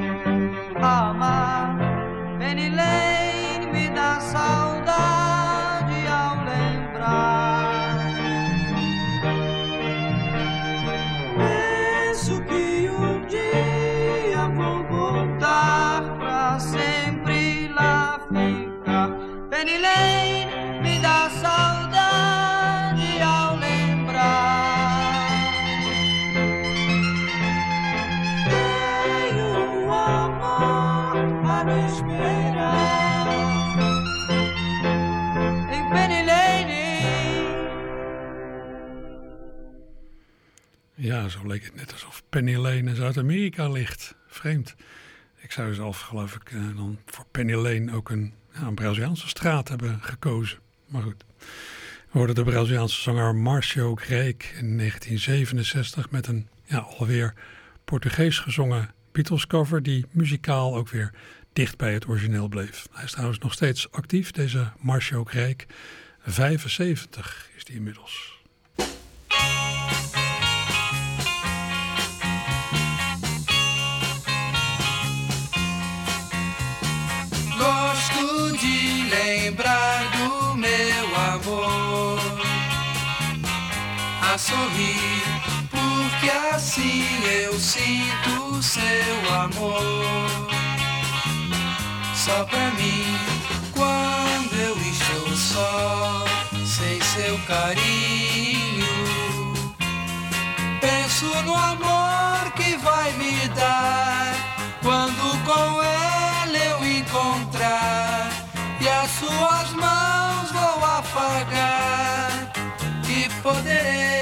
Penny 19.67 19.81
Lane 19.83 20.81
me 20.81 21.01
dá 21.01 21.29
saudade 21.29 23.21
ao 23.21 23.57
lembrar. 23.57 25.27
Tenho 28.47 29.49
um 29.59 29.93
amor 29.93 31.17
a 31.51 31.65
me 31.65 31.87
esperar. 31.87 33.27
Em 35.73 35.91
Penny 35.91 36.23
Lane. 36.23 36.87
Ja, 40.95 41.29
zo 41.29 41.41
leek 41.47 41.65
het 41.65 41.75
net 41.75 41.93
alsof 41.93 42.23
Penny 42.29 42.55
Lane 42.55 42.91
in 42.91 42.95
Zuid-Amerika 42.95 43.69
ligt. 43.69 44.15
Vreemd. 44.27 44.75
Ik 45.41 45.53
zou 45.53 45.75
zelf, 45.75 46.01
geloof 46.01 46.35
ik, 46.35 46.51
eh, 46.51 46.77
dan 46.77 46.99
voor 47.07 47.25
Penny 47.31 47.55
Lane 47.55 47.93
ook 47.95 48.11
een, 48.11 48.35
een 48.61 48.75
Braziliaanse 48.75 49.29
straat 49.29 49.69
hebben 49.69 49.99
gekozen. 50.03 50.59
Maar 50.87 51.03
goed. 51.03 51.25
We 52.11 52.19
hoorden 52.23 52.35
de 52.35 52.45
Braziliaanse 52.45 53.01
zanger 53.01 53.35
Marcio 53.35 53.95
Greek 53.95 54.43
in 54.43 54.77
1967 54.77 56.11
met 56.11 56.27
een 56.27 56.49
ja, 56.65 56.79
alweer 56.79 57.35
Portugees 57.85 58.39
gezongen 58.39 58.91
Beatles 59.13 59.47
cover 59.47 59.83
die 59.83 60.07
muzikaal 60.11 60.77
ook 60.77 60.89
weer 60.89 61.13
dicht 61.53 61.77
bij 61.77 61.93
het 61.93 62.09
origineel 62.09 62.49
bleef. 62.49 62.89
Hij 62.93 63.05
is 63.05 63.11
trouwens 63.11 63.39
nog 63.39 63.53
steeds 63.53 63.91
actief, 63.91 64.31
deze 64.31 64.73
Marcio 64.79 65.25
Greek. 65.25 65.67
75 66.21 67.49
is 67.57 67.65
die 67.65 67.77
inmiddels. 67.77 68.41
Sorrir, 84.39 85.23
porque 85.71 86.31
assim 86.55 87.05
eu 87.25 87.59
sinto 87.59 88.63
seu 88.63 89.35
amor. 89.35 89.83
Só 92.15 92.45
pra 92.45 92.71
mim, 92.73 93.17
quando 93.73 94.55
eu 94.55 94.77
estou 94.79 95.37
só, 95.37 96.25
sem 96.67 97.01
seu 97.01 97.39
carinho, 97.47 98.87
penso 100.81 101.27
no 101.45 101.55
amor 101.55 102.53
que 102.57 102.77
vai 102.77 103.13
me 103.13 103.49
dar 103.49 104.35
quando 104.83 105.45
com 105.45 105.83
ela 105.83 106.59
eu 106.59 106.85
encontrar 106.85 108.31
e 108.81 108.89
as 108.89 109.11
suas 109.13 109.73
mãos 109.73 110.51
vou 110.53 110.85
afagar 110.85 112.53
e 113.09 113.29
poderei 113.43 114.16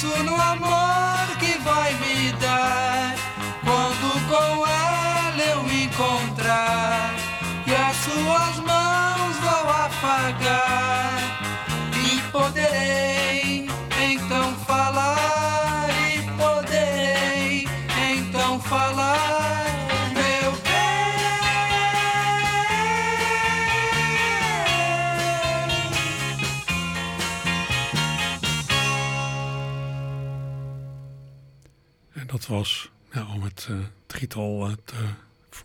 Penso 0.00 0.22
no 0.22 0.34
amor 0.34 1.36
que 1.38 1.58
vai 1.58 1.92
me 1.96 2.32
dar 2.40 3.14
quando 3.62 4.28
com 4.30 4.66
ela 4.66 5.42
eu 5.52 5.62
me 5.64 5.84
encontrar 5.84 7.14
e 7.66 7.74
as 7.74 7.96
suas 7.96 8.56
mãos 8.64 9.36
vou 9.36 9.68
afagar 9.68 11.18
e 12.02 12.18
poderei 12.32 12.89
En 32.12 32.26
dat 32.26 32.46
was, 32.46 32.90
om 33.34 33.42
het 33.42 33.68
uh, 33.70 33.76
drietal 34.06 34.68
uh, 34.68 34.74
te 34.84 34.94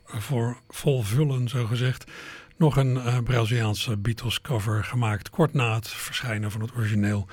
voor 0.06 0.58
volvullen, 0.70 1.50
zo 1.50 1.66
gezegd, 1.66 2.12
nog 2.56 2.76
een 2.78 2.96
uh, 2.96 3.18
Braziliaanse 3.20 3.98
Beatles 3.98 4.42
cover 4.42 4.84
gemaakt 4.84 5.30
kort 5.30 5.54
na 5.54 5.76
het 5.76 5.88
verschijnen 5.88 6.52
van 6.52 6.62
het 6.62 6.76
origineel. 6.76 7.28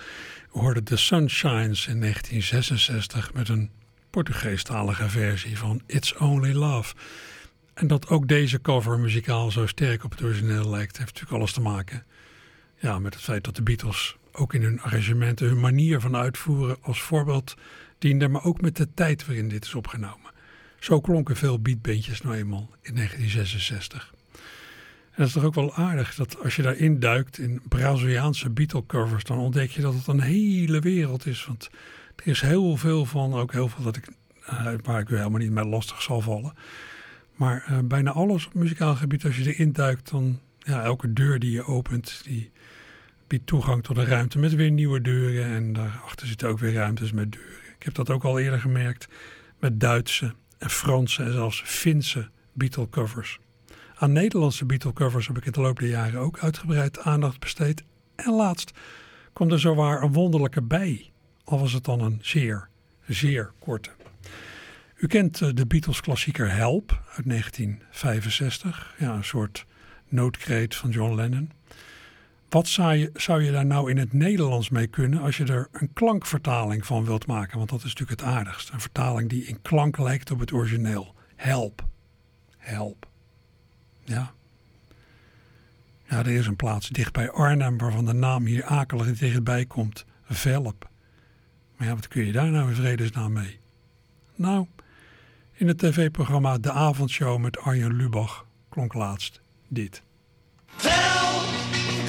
We 0.53 0.59
hoorden 0.59 0.85
The 0.85 0.97
Sunshines 0.97 1.87
in 1.87 2.01
1966 2.01 3.33
met 3.33 3.49
een 3.49 3.71
Portugeestalige 4.11 5.09
versie 5.09 5.59
van 5.59 5.83
It's 5.87 6.17
Only 6.17 6.53
Love. 6.53 6.95
En 7.75 7.87
dat 7.87 8.09
ook 8.09 8.29
deze 8.29 8.61
cover 8.61 8.99
muzikaal 8.99 9.51
zo 9.51 9.67
sterk 9.67 10.05
op 10.05 10.11
het 10.11 10.23
origineel 10.23 10.71
lijkt, 10.71 10.97
heeft 10.97 11.13
natuurlijk 11.13 11.39
alles 11.39 11.53
te 11.53 11.61
maken 11.61 12.05
ja, 12.83 12.99
met 12.99 13.15
het 13.15 13.23
feit 13.23 13.45
dat 13.45 13.57
de 13.57 13.63
Beatles 13.63 14.17
ook 14.33 14.55
in 14.55 14.63
hun 14.63 14.81
arrangementen, 14.81 15.47
hun 15.47 15.61
manier 15.61 16.01
van 16.01 16.17
uitvoeren 16.17 16.77
als 16.81 17.03
voorbeeld 17.03 17.55
diende, 17.99 18.29
maar 18.29 18.45
ook 18.45 18.61
met 18.61 18.77
de 18.77 18.89
tijd 18.95 19.27
waarin 19.27 19.49
dit 19.49 19.65
is 19.65 19.75
opgenomen. 19.75 20.31
Zo 20.79 21.01
klonken 21.01 21.37
veel 21.37 21.61
beatbandjes 21.61 22.23
nou 22.23 22.37
eenmaal 22.37 22.71
in 22.81 22.95
1966. 22.95 24.15
En 25.13 25.19
dat 25.19 25.27
is 25.27 25.33
toch 25.33 25.45
ook 25.45 25.55
wel 25.55 25.75
aardig 25.75 26.15
dat 26.15 26.43
als 26.43 26.57
je 26.57 26.63
daarin 26.63 27.01
duikt 27.01 27.39
in 27.39 27.61
Braziliaanse 27.69 28.51
Beatle 28.51 28.87
covers, 28.87 29.25
dan 29.25 29.39
ontdek 29.39 29.71
je 29.71 29.81
dat 29.81 29.95
het 29.95 30.07
een 30.07 30.21
hele 30.21 30.81
wereld 30.81 31.27
is. 31.27 31.45
Want 31.47 31.71
er 32.17 32.27
is 32.27 32.41
heel 32.41 32.77
veel 32.77 33.05
van, 33.05 33.35
ook 33.35 33.53
heel 33.53 33.69
veel 33.69 33.85
dat 33.85 33.97
ik, 33.97 34.09
uh, 34.51 34.73
waar 34.83 35.01
ik 35.01 35.09
u 35.09 35.17
helemaal 35.17 35.39
niet 35.39 35.51
mee 35.51 35.65
lastig 35.65 36.03
zal 36.03 36.21
vallen. 36.21 36.55
Maar 37.35 37.67
uh, 37.71 37.79
bijna 37.85 38.11
alles 38.11 38.47
op 38.47 38.55
muzikaal 38.55 38.95
gebied, 38.95 39.25
als 39.25 39.37
je 39.37 39.55
erin 39.55 39.73
duikt, 39.73 40.11
dan 40.11 40.41
ja, 40.59 40.83
elke 40.83 41.13
deur 41.13 41.39
die 41.39 41.51
je 41.51 41.65
opent, 41.65 42.21
die 42.25 42.51
toegang 43.45 43.83
tot 43.83 43.97
een 43.97 44.07
ruimte 44.07 44.39
met 44.39 44.55
weer 44.55 44.71
nieuwe 44.71 45.01
deuren. 45.01 45.45
En 45.45 45.73
daarachter 45.73 46.27
zitten 46.27 46.49
ook 46.49 46.59
weer 46.59 46.73
ruimtes 46.73 47.13
met 47.13 47.33
deuren. 47.33 47.51
Ik 47.77 47.83
heb 47.83 47.95
dat 47.95 48.11
ook 48.11 48.25
al 48.25 48.39
eerder 48.39 48.61
gemerkt 48.61 49.09
met 49.59 49.81
Duitse 49.81 50.35
en 50.59 50.71
Franse 50.71 51.23
en 51.23 51.33
zelfs 51.33 51.63
Finse 51.65 52.31
Beatle 52.53 52.89
covers. 52.89 53.39
Aan 53.95 54.13
Nederlandse 54.13 54.65
Beatle 54.65 54.93
covers 54.93 55.27
heb 55.27 55.37
ik 55.37 55.45
in 55.45 55.53
de 55.53 55.61
loop 55.61 55.79
der 55.79 55.89
jaren 55.89 56.21
ook 56.21 56.39
uitgebreid 56.39 56.99
aandacht 56.99 57.41
besteed. 57.41 57.85
En 58.15 58.33
laatst 58.33 58.73
kwam 59.33 59.51
er 59.51 59.61
zowaar 59.61 60.03
een 60.03 60.13
wonderlijke 60.13 60.63
bij, 60.63 61.11
al 61.45 61.59
was 61.59 61.73
het 61.73 61.85
dan 61.85 62.01
een 62.01 62.19
zeer, 62.23 62.69
zeer 63.07 63.53
korte. 63.59 63.91
U 64.97 65.07
kent 65.07 65.41
eh, 65.41 65.49
de 65.55 65.67
Beatles 65.67 66.01
klassieker 66.01 66.51
Help 66.51 67.03
uit 67.17 67.29
1965, 67.29 68.95
ja, 68.99 69.15
een 69.15 69.25
soort 69.25 69.67
noodkreet 70.09 70.75
van 70.75 70.91
John 70.91 71.15
Lennon. 71.15 71.51
Wat 72.53 72.69
zou 72.69 73.43
je, 73.43 73.51
daar 73.53 73.67
nou 73.67 73.91
in 73.91 73.99
het 73.99 74.13
Nederlands 74.13 74.69
mee 74.69 74.87
kunnen 74.87 75.21
als 75.21 75.37
je 75.37 75.45
er 75.45 75.69
een 75.73 75.93
klankvertaling 75.93 76.87
van 76.87 77.05
wilt 77.05 77.27
maken? 77.27 77.59
Want 77.59 77.71
dat 77.71 77.79
is 77.79 77.95
natuurlijk 77.95 78.21
het 78.21 78.29
aardigst. 78.29 78.71
Een 78.71 78.81
vertaling 78.81 79.29
die 79.29 79.45
in 79.45 79.63
klank 79.63 79.99
lijkt 79.99 80.31
op 80.31 80.39
het 80.39 80.53
origineel. 80.53 81.15
Help. 81.37 81.87
Help. 82.59 83.09
Ja. 84.05 84.33
Ja, 86.09 86.19
er 86.19 86.27
is 86.27 86.47
een 86.47 86.57
plaats 86.57 86.89
dicht 86.89 87.13
bij 87.13 87.31
Arnhem 87.31 87.79
waarvan 87.79 88.05
de 88.05 88.13
naam 88.13 88.45
hier 88.45 88.65
akelig 88.65 89.19
dichtbij 89.19 89.65
komt. 89.65 90.05
Velp. 90.25 90.89
Maar 91.77 91.87
ja, 91.89 91.95
wat 91.95 92.09
kun 92.09 92.25
je 92.25 92.33
daar 92.33 92.51
nou 92.51 92.69
in 92.69 92.75
vredesnaam 92.75 93.33
mee? 93.33 93.61
Nou, 94.35 94.67
in 95.53 95.69
het 95.69 95.79
tv-programma 95.79 96.59
De 96.59 96.73
Avondshow 96.73 97.39
met 97.39 97.59
Arjen 97.59 97.97
Lubach 97.97 98.47
klonk 98.69 98.95
laatst 98.95 99.41
dit. 99.69 100.03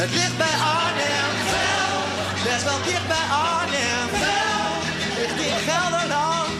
Het 0.01 0.11
ligt 0.11 0.37
bij 0.37 0.55
Arnhem. 0.75 1.31
Velp, 1.53 2.43
best 2.43 2.63
wel 2.63 2.81
dicht 2.83 3.07
bij 3.07 3.25
Arnhem. 3.29 4.07
Velp, 4.23 4.83
ligt 5.17 5.39
in 5.47 5.59
Gelderland. 5.67 6.51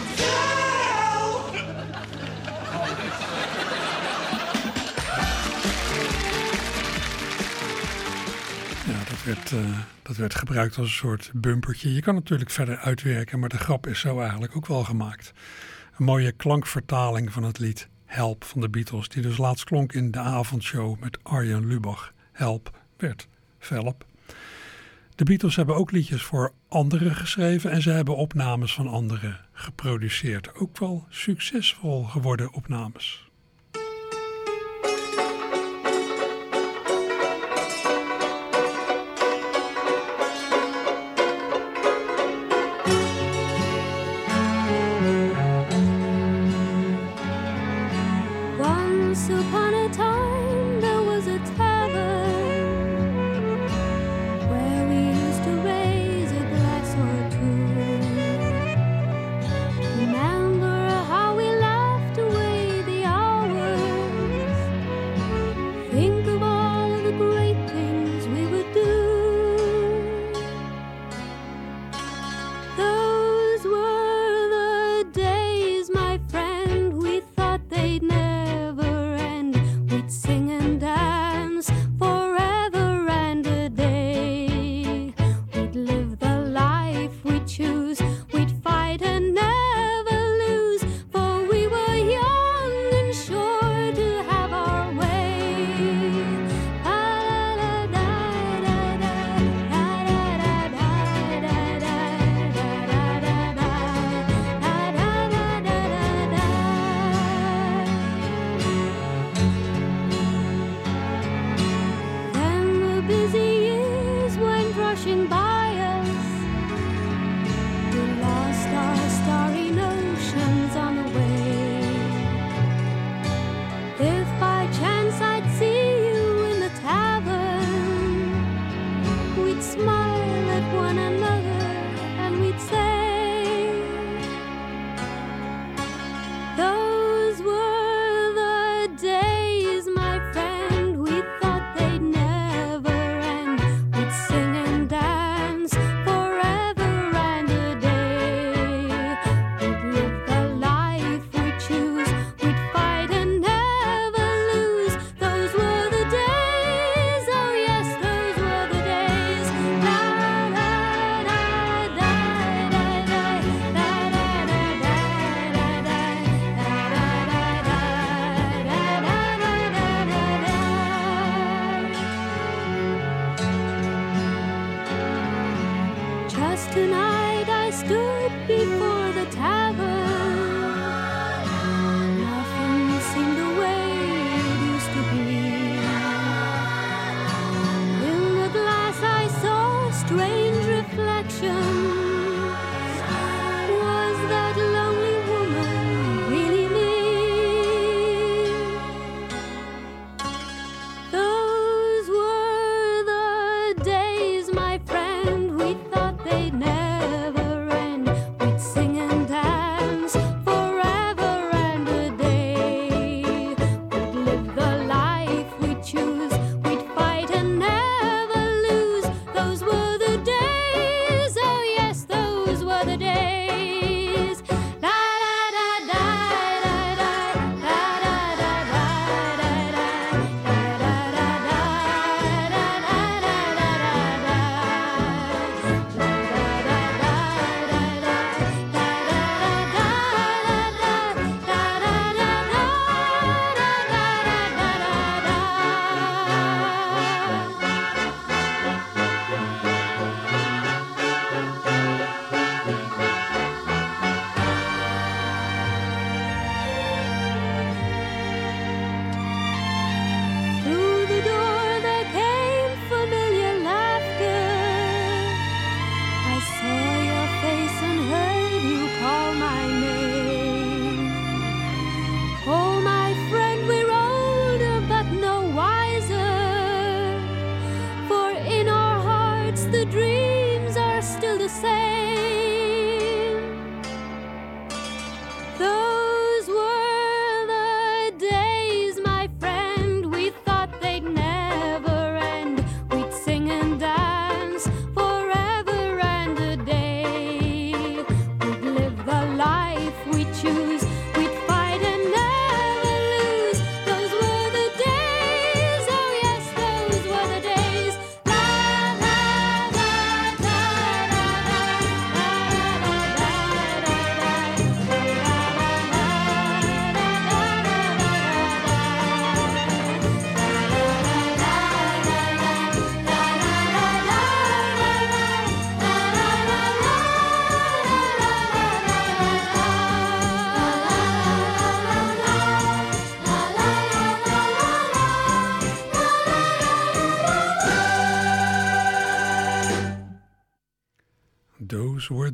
Ja, 8.86 8.98
dat 9.08 9.22
werd, 9.24 9.50
uh, 9.50 9.78
dat 10.02 10.16
werd 10.16 10.34
gebruikt 10.34 10.78
als 10.78 10.86
een 10.86 10.94
soort 10.94 11.30
bumpertje. 11.34 11.94
Je 11.94 12.00
kan 12.02 12.14
natuurlijk 12.14 12.50
verder 12.50 12.76
uitwerken, 12.76 13.38
maar 13.38 13.48
de 13.48 13.58
grap 13.58 13.86
is 13.86 14.00
zo 14.00 14.20
eigenlijk 14.20 14.56
ook 14.56 14.66
wel 14.66 14.84
gemaakt. 14.84 15.32
Een 15.98 16.04
mooie 16.04 16.32
klankvertaling 16.32 17.32
van 17.32 17.42
het 17.42 17.58
lied 17.58 17.88
Help 18.04 18.44
van 18.44 18.60
de 18.60 18.68
Beatles, 18.68 19.08
die 19.08 19.22
dus 19.22 19.36
laatst 19.36 19.64
klonk 19.64 19.92
in 19.92 20.10
de 20.10 20.18
avondshow 20.18 21.00
met 21.00 21.18
Arjen 21.22 21.66
Lubach. 21.66 22.12
Help 22.32 22.70
Velp. 23.58 24.06
De 25.14 25.24
Beatles 25.24 25.56
hebben 25.56 25.76
ook 25.76 25.90
liedjes 25.90 26.22
voor 26.22 26.52
anderen 26.68 27.14
geschreven 27.14 27.70
en 27.70 27.82
ze 27.82 27.90
hebben 27.90 28.16
opnames 28.16 28.74
van 28.74 28.88
anderen 28.88 29.40
geproduceerd. 29.52 30.54
Ook 30.54 30.78
wel 30.78 31.06
succesvol 31.08 32.02
geworden 32.02 32.52
opnames. 32.52 33.30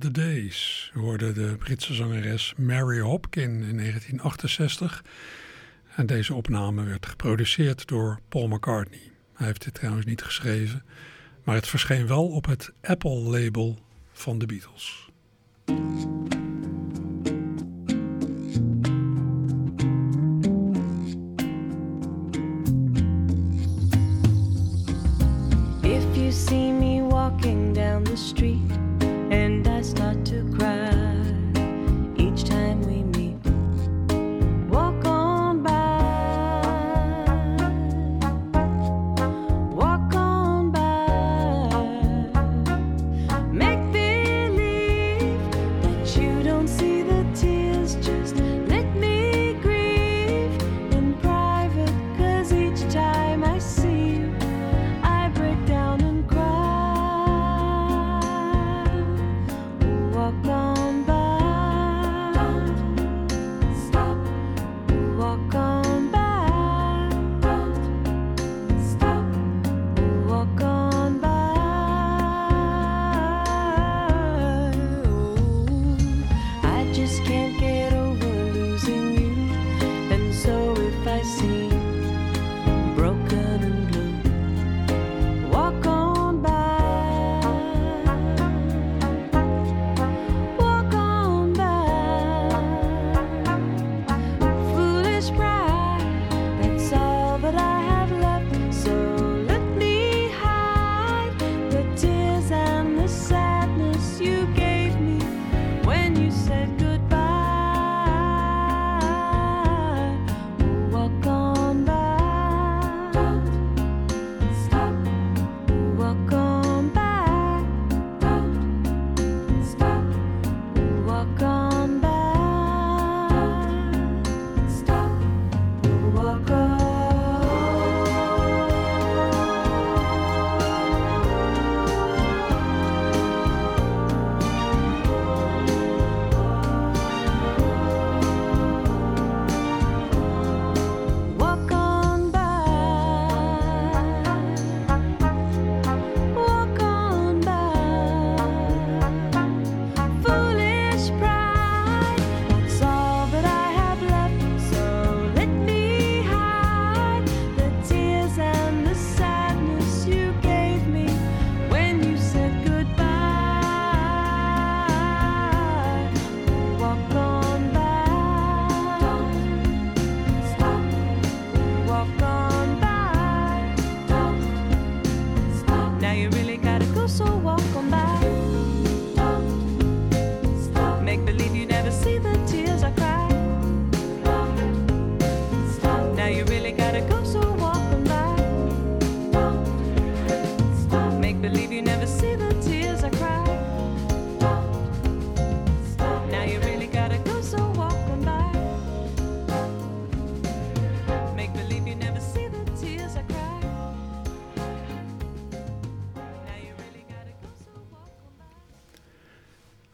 The 0.00 0.10
Days. 0.10 0.90
We 0.94 1.00
hoorden 1.00 1.34
de 1.34 1.56
Britse 1.58 1.94
zangeres 1.94 2.54
Mary 2.56 3.00
Hopkin 3.00 3.50
in 3.50 3.76
1968. 3.76 5.04
En 5.96 6.06
deze 6.06 6.34
opname 6.34 6.84
werd 6.84 7.06
geproduceerd 7.06 7.88
door 7.88 8.20
Paul 8.28 8.48
McCartney. 8.48 9.12
Hij 9.34 9.46
heeft 9.46 9.64
dit 9.64 9.74
trouwens 9.74 10.06
niet 10.06 10.22
geschreven, 10.22 10.84
maar 11.44 11.54
het 11.54 11.66
verscheen 11.66 12.06
wel 12.06 12.28
op 12.28 12.46
het 12.46 12.72
Apple-label 12.82 13.78
van 14.12 14.38
de 14.38 14.46
Beatles. 14.46 15.10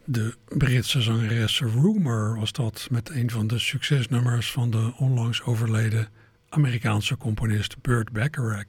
De 0.09 0.35
Britse 0.47 1.01
zangeres 1.01 1.59
Rumor 1.59 2.35
was 2.39 2.51
dat 2.51 2.87
met 2.91 3.09
een 3.09 3.29
van 3.29 3.47
de 3.47 3.59
succesnummers 3.59 4.51
van 4.51 4.71
de 4.71 4.93
onlangs 4.97 5.43
overleden 5.43 6.07
Amerikaanse 6.49 7.17
componist 7.17 7.81
Burt 7.81 8.11
Bacharach. 8.11 8.65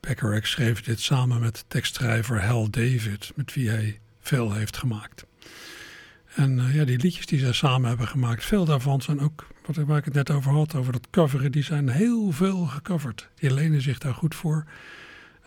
Bacharach 0.00 0.46
schreef 0.46 0.82
dit 0.82 1.00
samen 1.00 1.40
met 1.40 1.64
tekstschrijver 1.68 2.44
Hal 2.44 2.70
David, 2.70 3.32
met 3.34 3.54
wie 3.54 3.68
hij 3.68 4.00
veel 4.20 4.52
heeft 4.52 4.76
gemaakt. 4.76 5.26
En 6.34 6.58
eh, 6.58 6.74
ja, 6.74 6.84
die 6.84 6.98
liedjes 6.98 7.26
die 7.26 7.38
zij 7.38 7.52
samen 7.52 7.88
hebben 7.88 8.08
gemaakt, 8.08 8.44
veel 8.44 8.64
daarvan 8.64 9.02
zijn 9.02 9.20
ook, 9.20 9.46
wat, 9.66 9.98
ik 9.98 10.04
het 10.04 10.14
net 10.14 10.30
over 10.30 10.52
had, 10.52 10.74
over 10.74 10.92
dat 10.92 11.10
coveren, 11.10 11.52
die 11.52 11.64
zijn 11.64 11.88
heel 11.88 12.32
veel 12.32 12.66
gecoverd. 12.66 13.28
Die 13.34 13.54
lenen 13.54 13.82
zich 13.82 13.98
daar 13.98 14.14
goed 14.14 14.34
voor. 14.34 14.64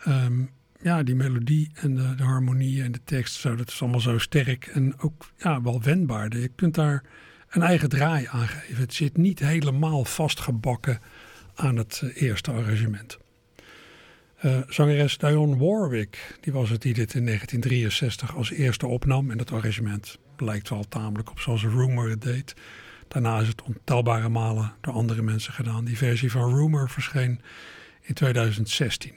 Ehm, 0.04 0.44
ja, 0.82 1.04
die 1.04 1.16
melodie 1.16 1.72
en 1.74 1.96
de, 1.96 2.16
de 2.16 2.24
harmonie 2.24 2.84
en 2.84 2.92
de 2.92 3.04
tekst, 3.04 3.36
zo, 3.36 3.56
dat 3.56 3.68
is 3.68 3.82
allemaal 3.82 4.00
zo 4.00 4.18
sterk 4.18 4.66
en 4.68 5.00
ook 5.00 5.32
ja, 5.38 5.62
wel 5.62 5.82
wendbaar. 5.82 6.38
Je 6.38 6.48
kunt 6.48 6.76
daar 6.76 7.04
een 7.50 7.62
eigen 7.62 7.90
draai 7.90 8.28
aan 8.32 8.48
geven. 8.48 8.82
Het 8.82 8.94
zit 8.94 9.18
niet 9.18 9.40
helemaal 9.40 10.06
vastgebakken 10.06 11.00
aan 11.56 11.76
het 11.76 12.02
eh, 12.04 12.22
eerste 12.22 12.52
arrangement. 12.52 13.18
Eh, 14.38 14.60
zangeres 14.68 15.18
Dionne 15.18 15.58
Warwick, 15.58 16.38
die 16.42 16.54
was 16.54 16.70
het 16.70 16.82
die 16.82 16.94
dit 16.94 17.14
in 17.14 17.26
1963 17.26 18.36
als 18.36 18.52
eerste 18.52 18.88
opnam. 18.88 19.32
En 19.32 19.38
dat 19.38 19.52
arrangement 19.52 20.18
lijkt 20.38 20.70
wel 20.70 20.84
tamelijk 20.90 21.32
op 21.32 21.40
zoals 21.40 21.64
Rumor 21.64 22.10
het 22.10 22.22
deed. 22.22 22.54
Daarna 23.08 23.40
is 23.40 23.48
het 23.48 23.62
ontelbare 23.62 24.30
malen 24.30 24.74
door 24.82 24.94
andere 24.94 25.22
mensen 25.22 25.54
gedaan. 25.54 25.86
Die 25.86 25.98
versie 25.98 26.32
van 26.32 26.56
Rumor 26.56 26.90
verscheen 26.90 27.42
in 28.02 28.14
2016. 28.14 29.14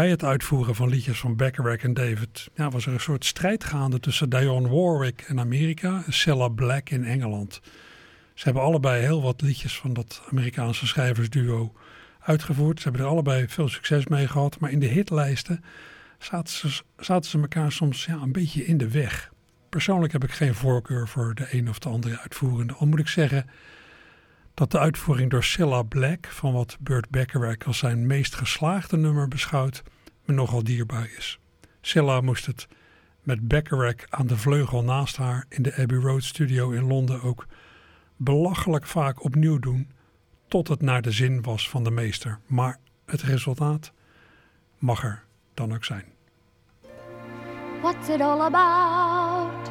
Bij 0.00 0.10
het 0.10 0.24
uitvoeren 0.24 0.74
van 0.74 0.88
liedjes 0.88 1.20
van 1.20 1.36
Bacharach 1.36 1.82
en 1.82 1.94
David 1.94 2.48
ja, 2.54 2.70
was 2.70 2.86
er 2.86 2.92
een 2.92 3.00
soort 3.00 3.24
strijd 3.24 3.64
gaande 3.64 4.00
tussen 4.00 4.30
Dionne 4.30 4.68
Warwick 4.68 5.24
in 5.28 5.40
Amerika 5.40 6.02
en 6.06 6.12
Cilla 6.12 6.48
Black 6.48 6.90
in 6.90 7.04
Engeland. 7.04 7.60
Ze 8.34 8.44
hebben 8.44 8.62
allebei 8.62 9.02
heel 9.02 9.22
wat 9.22 9.40
liedjes 9.40 9.78
van 9.78 9.92
dat 9.92 10.22
Amerikaanse 10.30 10.86
schrijversduo 10.86 11.72
uitgevoerd. 12.20 12.76
Ze 12.78 12.82
hebben 12.82 13.02
er 13.02 13.10
allebei 13.10 13.48
veel 13.48 13.68
succes 13.68 14.06
mee 14.06 14.28
gehad, 14.28 14.58
maar 14.58 14.70
in 14.70 14.80
de 14.80 14.86
hitlijsten 14.86 15.64
zaten 16.18 16.52
ze, 16.52 16.82
zaten 16.96 17.30
ze 17.30 17.40
elkaar 17.40 17.72
soms 17.72 18.04
ja, 18.04 18.14
een 18.14 18.32
beetje 18.32 18.66
in 18.66 18.78
de 18.78 18.90
weg. 18.90 19.32
Persoonlijk 19.68 20.12
heb 20.12 20.24
ik 20.24 20.32
geen 20.32 20.54
voorkeur 20.54 21.08
voor 21.08 21.34
de 21.34 21.46
een 21.50 21.68
of 21.68 21.78
de 21.78 21.88
andere 21.88 22.20
uitvoerende. 22.20 22.74
Al 22.74 22.86
moet 22.86 22.98
ik 22.98 23.08
zeggen 23.08 23.46
dat 24.54 24.70
de 24.70 24.78
uitvoering 24.78 25.30
door 25.30 25.44
Cilla 25.44 25.82
Black 25.82 26.26
van 26.26 26.52
wat 26.52 26.76
Burt 26.80 27.10
Bacharach 27.10 27.66
als 27.66 27.78
zijn 27.78 28.06
meest 28.06 28.34
geslaagde 28.34 28.96
nummer 28.96 29.28
beschouwt, 29.28 29.82
me 30.24 30.34
nogal 30.34 30.64
dierbaar 30.64 31.10
is. 31.16 31.38
Cilla 31.80 32.20
moest 32.20 32.46
het 32.46 32.68
met 33.22 33.48
Bacharach 33.48 34.08
aan 34.08 34.26
de 34.26 34.36
vleugel 34.36 34.84
naast 34.84 35.16
haar 35.16 35.44
in 35.48 35.62
de 35.62 35.76
Abbey 35.76 35.98
Road 35.98 36.22
studio 36.22 36.70
in 36.70 36.86
Londen 36.86 37.22
ook 37.22 37.46
belachelijk 38.16 38.86
vaak 38.86 39.24
opnieuw 39.24 39.58
doen, 39.58 39.90
tot 40.48 40.68
het 40.68 40.82
naar 40.82 41.02
de 41.02 41.10
zin 41.10 41.42
was 41.42 41.68
van 41.68 41.84
de 41.84 41.90
meester. 41.90 42.38
Maar 42.46 42.78
het 43.06 43.22
resultaat 43.22 43.92
mag 44.78 45.04
er 45.04 45.24
dan 45.54 45.74
ook 45.74 45.84
zijn. 45.84 46.04
What's 47.80 48.08
it 48.08 48.20
all 48.20 48.40
about? 48.40 49.70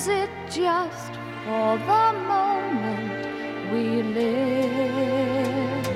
Is 0.00 0.08
it 0.08 0.30
just 0.48 1.12
for 1.44 1.76
the 1.76 2.12
moment 2.32 3.26
we 3.70 4.02
live? 4.02 5.86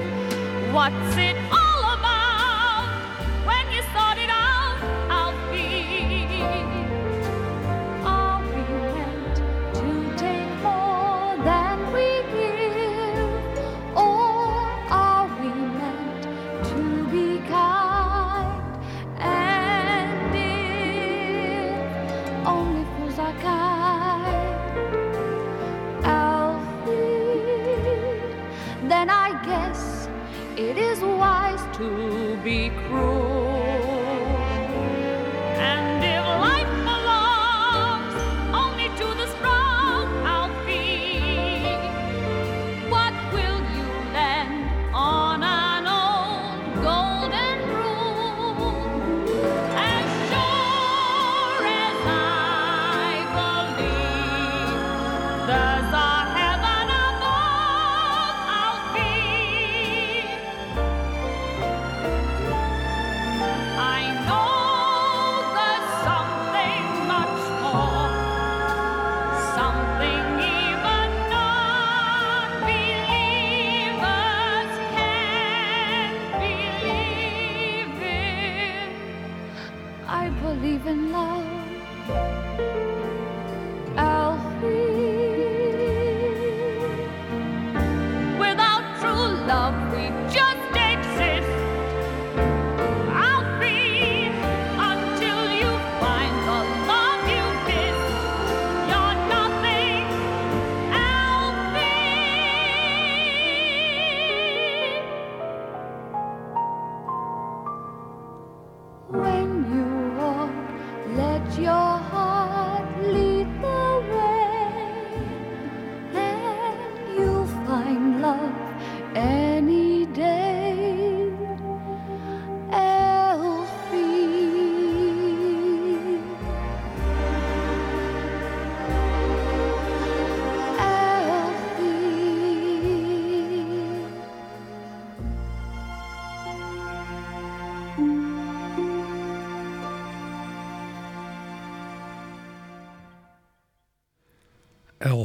What's 0.74 1.16
it 1.16 1.36
all 1.50 1.64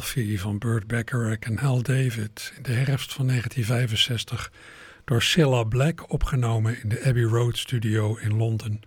Van 0.01 0.57
Burt 0.57 0.87
Bacharach 0.87 1.39
en 1.39 1.57
Hal 1.57 1.81
David 1.81 2.53
in 2.57 2.63
de 2.63 2.71
herfst 2.71 3.13
van 3.13 3.27
1965 3.27 4.51
door 5.05 5.21
Cilla 5.21 5.63
Black 5.63 6.11
opgenomen 6.11 6.81
in 6.81 6.89
de 6.89 7.03
Abbey 7.03 7.23
Road 7.23 7.57
studio 7.57 8.15
in 8.15 8.37
Londen. 8.37 8.81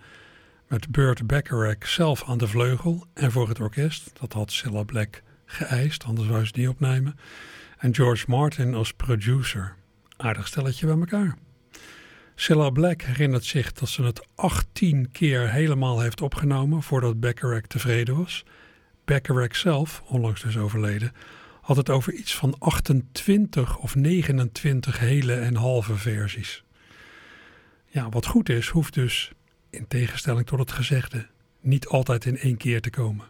Met 0.69 0.91
Burt 0.91 1.27
Bacharach 1.27 1.89
zelf 1.89 2.25
aan 2.25 2.39
de 2.39 2.49
vleugel 2.49 3.07
en 3.15 3.33
voor 3.33 3.49
het 3.49 3.61
orkest, 3.61 4.11
dat 4.21 4.33
had 4.33 4.53
Cilla 4.53 4.83
Black 4.83 5.23
geëist, 5.47 6.05
anders 6.05 6.29
wou 6.29 6.47
ze 6.47 6.53
niet 6.57 6.69
opnemen. 6.69 7.19
En 7.79 7.95
George 7.95 8.25
Martin 8.29 8.75
als 8.75 8.93
producer. 8.93 9.75
Aardig 10.17 10.47
stelletje 10.47 10.87
bij 10.87 10.99
elkaar. 10.99 11.37
Cilla 12.35 12.71
Black 12.71 13.03
herinnert 13.03 13.45
zich 13.45 13.73
dat 13.73 13.89
ze 13.89 14.03
het 14.03 14.27
18 14.35 15.11
keer 15.11 15.51
helemaal 15.51 16.01
heeft 16.01 16.21
opgenomen 16.21 16.83
voordat 16.83 17.21
Bacharach 17.21 17.67
tevreden 17.67 18.17
was. 18.17 18.45
Bacharach 19.05 19.57
zelf, 19.57 20.03
onlangs 20.07 20.43
dus 20.43 20.57
overleden, 20.57 21.13
had 21.61 21.77
het 21.77 21.91
over 21.91 22.13
iets 22.13 22.35
van 22.35 22.59
28 22.59 23.79
of 23.79 23.95
29 23.95 24.99
hele 24.99 25.35
en 25.35 25.55
halve 25.55 25.97
versies. 25.97 26.65
Ja, 27.87 28.09
wat 28.09 28.27
goed 28.27 28.49
is, 28.49 28.69
hoeft 28.69 28.95
dus, 28.95 29.33
in 29.71 29.87
tegenstelling 29.89 30.47
tot 30.47 30.59
het 30.59 30.73
gezegde, 30.73 31.27
niet 31.61 31.87
altijd 31.87 32.25
in 32.25 32.39
één 32.39 32.57
keer 32.57 32.81
te 32.81 32.91
komen. 32.91 33.27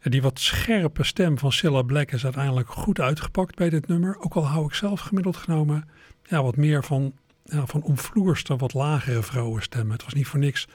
Ja, 0.00 0.10
die 0.10 0.22
wat 0.22 0.38
scherpe 0.38 1.04
stem 1.04 1.38
van 1.38 1.52
Cilla 1.52 1.82
Black 1.82 2.12
is 2.12 2.24
uiteindelijk 2.24 2.68
goed 2.68 3.00
uitgepakt 3.00 3.56
bij 3.56 3.70
dit 3.70 3.88
nummer. 3.88 4.18
Ook 4.18 4.34
al 4.34 4.46
hou 4.46 4.66
ik 4.66 4.74
zelf 4.74 5.00
gemiddeld 5.00 5.36
genomen 5.36 5.88
ja, 6.22 6.42
wat 6.42 6.56
meer 6.56 6.84
van, 6.84 7.14
ja, 7.44 7.66
van 7.66 7.82
omvloerste, 7.82 8.56
wat 8.56 8.74
lagere 8.74 9.22
vrouwenstemmen. 9.22 9.92
Het 9.92 10.04
was 10.04 10.14
niet 10.14 10.26
voor 10.26 10.38
niks 10.38 10.68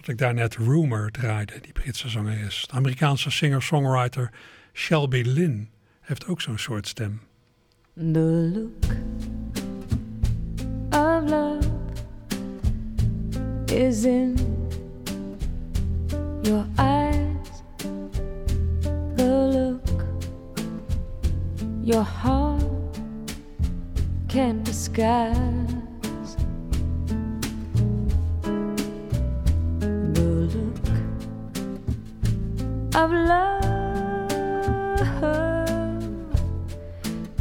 dat 0.00 0.08
ik 0.08 0.18
daar 0.18 0.34
net 0.34 0.56
Rumor 0.56 1.10
draaide, 1.10 1.60
die 1.60 1.72
Britse 1.72 2.08
zangeres. 2.08 2.66
De 2.66 2.76
Amerikaanse 2.76 3.30
singer-songwriter 3.30 4.30
Shelby 4.72 5.22
Lynn 5.26 5.70
heeft 6.00 6.26
ook 6.26 6.40
zo'n 6.40 6.58
soort 6.58 6.86
stem. 6.86 7.20
The 7.94 8.50
look 8.54 8.84
of 10.90 11.30
love 11.30 11.68
is 13.66 14.04
in 14.04 14.36
your 16.42 16.64
eyes. 16.76 17.62
The 19.16 19.24
look 19.52 20.04
your 21.82 22.04
heart 22.04 22.62
can't 24.26 24.64
disguise. 24.64 25.77
Of 32.98 33.12
love 33.12 33.62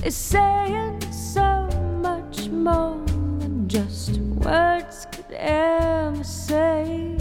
is 0.03 0.15
saying 0.15 1.01
so 1.11 1.67
much 1.99 2.47
more 2.49 3.03
than 3.39 3.67
just 3.67 4.19
words 4.45 5.07
could 5.11 5.31
ever 5.31 6.23
say. 6.23 7.17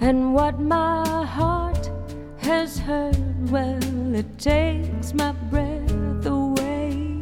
And 0.00 0.32
what 0.32 0.60
my 0.60 1.26
heart 1.26 1.90
has 2.36 2.78
heard, 2.78 3.50
well, 3.50 4.14
it 4.14 4.38
takes 4.38 5.12
my 5.12 5.32
breath 5.50 6.24
away. 6.24 7.20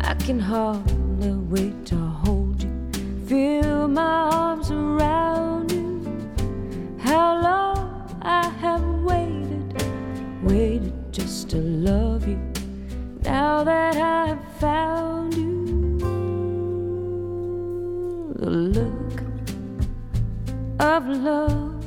I 0.00 0.14
can 0.14 0.38
hardly 0.38 1.32
wait 1.32 1.86
to 1.86 1.96
love 21.14 21.84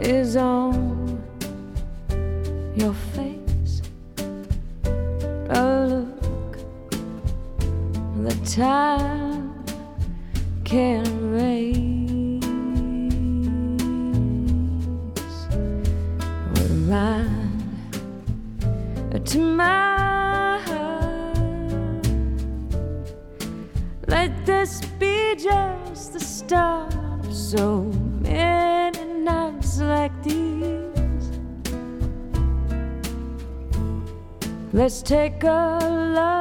is 0.00 0.36
on 0.36 0.81
Let's 34.82 35.00
take 35.00 35.44
a 35.44 35.78
lover's 35.80 36.31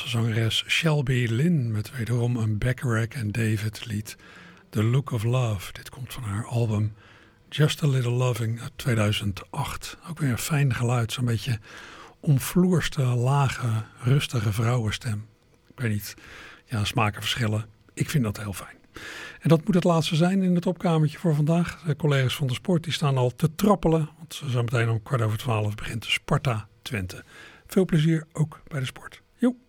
Amerikaanse 0.00 0.32
zangeres 0.32 0.64
Shelby 0.66 1.26
Lynn 1.30 1.72
met 1.72 1.96
wederom 1.96 2.36
een 2.36 2.58
Bacharach 2.58 3.08
en 3.08 3.32
David 3.32 3.86
lied 3.86 4.16
The 4.70 4.82
Look 4.82 5.10
of 5.10 5.22
Love. 5.22 5.72
Dit 5.72 5.88
komt 5.90 6.12
van 6.12 6.22
haar 6.22 6.46
album 6.46 6.94
Just 7.48 7.82
a 7.82 7.86
Little 7.86 8.10
Loving 8.10 8.60
uit 8.60 8.72
2008. 8.76 9.98
Ook 10.08 10.18
weer 10.18 10.30
een 10.30 10.38
fijn 10.38 10.74
geluid, 10.74 11.12
zo'n 11.12 11.24
beetje 11.24 11.58
omvloerste, 12.20 13.02
lage, 13.02 13.68
rustige 14.02 14.52
vrouwenstem. 14.52 15.26
Ik 15.74 15.80
weet 15.80 15.92
niet, 15.92 16.14
ja, 16.64 16.84
smaken 16.84 17.20
verschillen. 17.20 17.66
Ik 17.94 18.10
vind 18.10 18.24
dat 18.24 18.38
heel 18.38 18.52
fijn. 18.52 18.76
En 19.40 19.48
dat 19.48 19.64
moet 19.64 19.74
het 19.74 19.84
laatste 19.84 20.16
zijn 20.16 20.42
in 20.42 20.54
het 20.54 20.66
opkamertje 20.66 21.18
voor 21.18 21.34
vandaag. 21.34 21.82
De 21.86 21.96
collega's 21.96 22.36
van 22.36 22.46
de 22.46 22.54
sport 22.54 22.84
die 22.84 22.92
staan 22.92 23.16
al 23.16 23.34
te 23.36 23.54
trappelen. 23.54 24.08
Want 24.18 24.42
zo 24.50 24.62
meteen 24.62 24.88
om 24.88 25.02
kwart 25.02 25.22
over 25.22 25.38
twaalf 25.38 25.74
begint 25.74 26.04
Sparta 26.04 26.68
Twente. 26.82 27.24
Veel 27.66 27.84
plezier 27.84 28.26
ook 28.32 28.60
bij 28.68 28.80
de 28.80 28.86
sport. 28.86 29.22
Joep. 29.36 29.56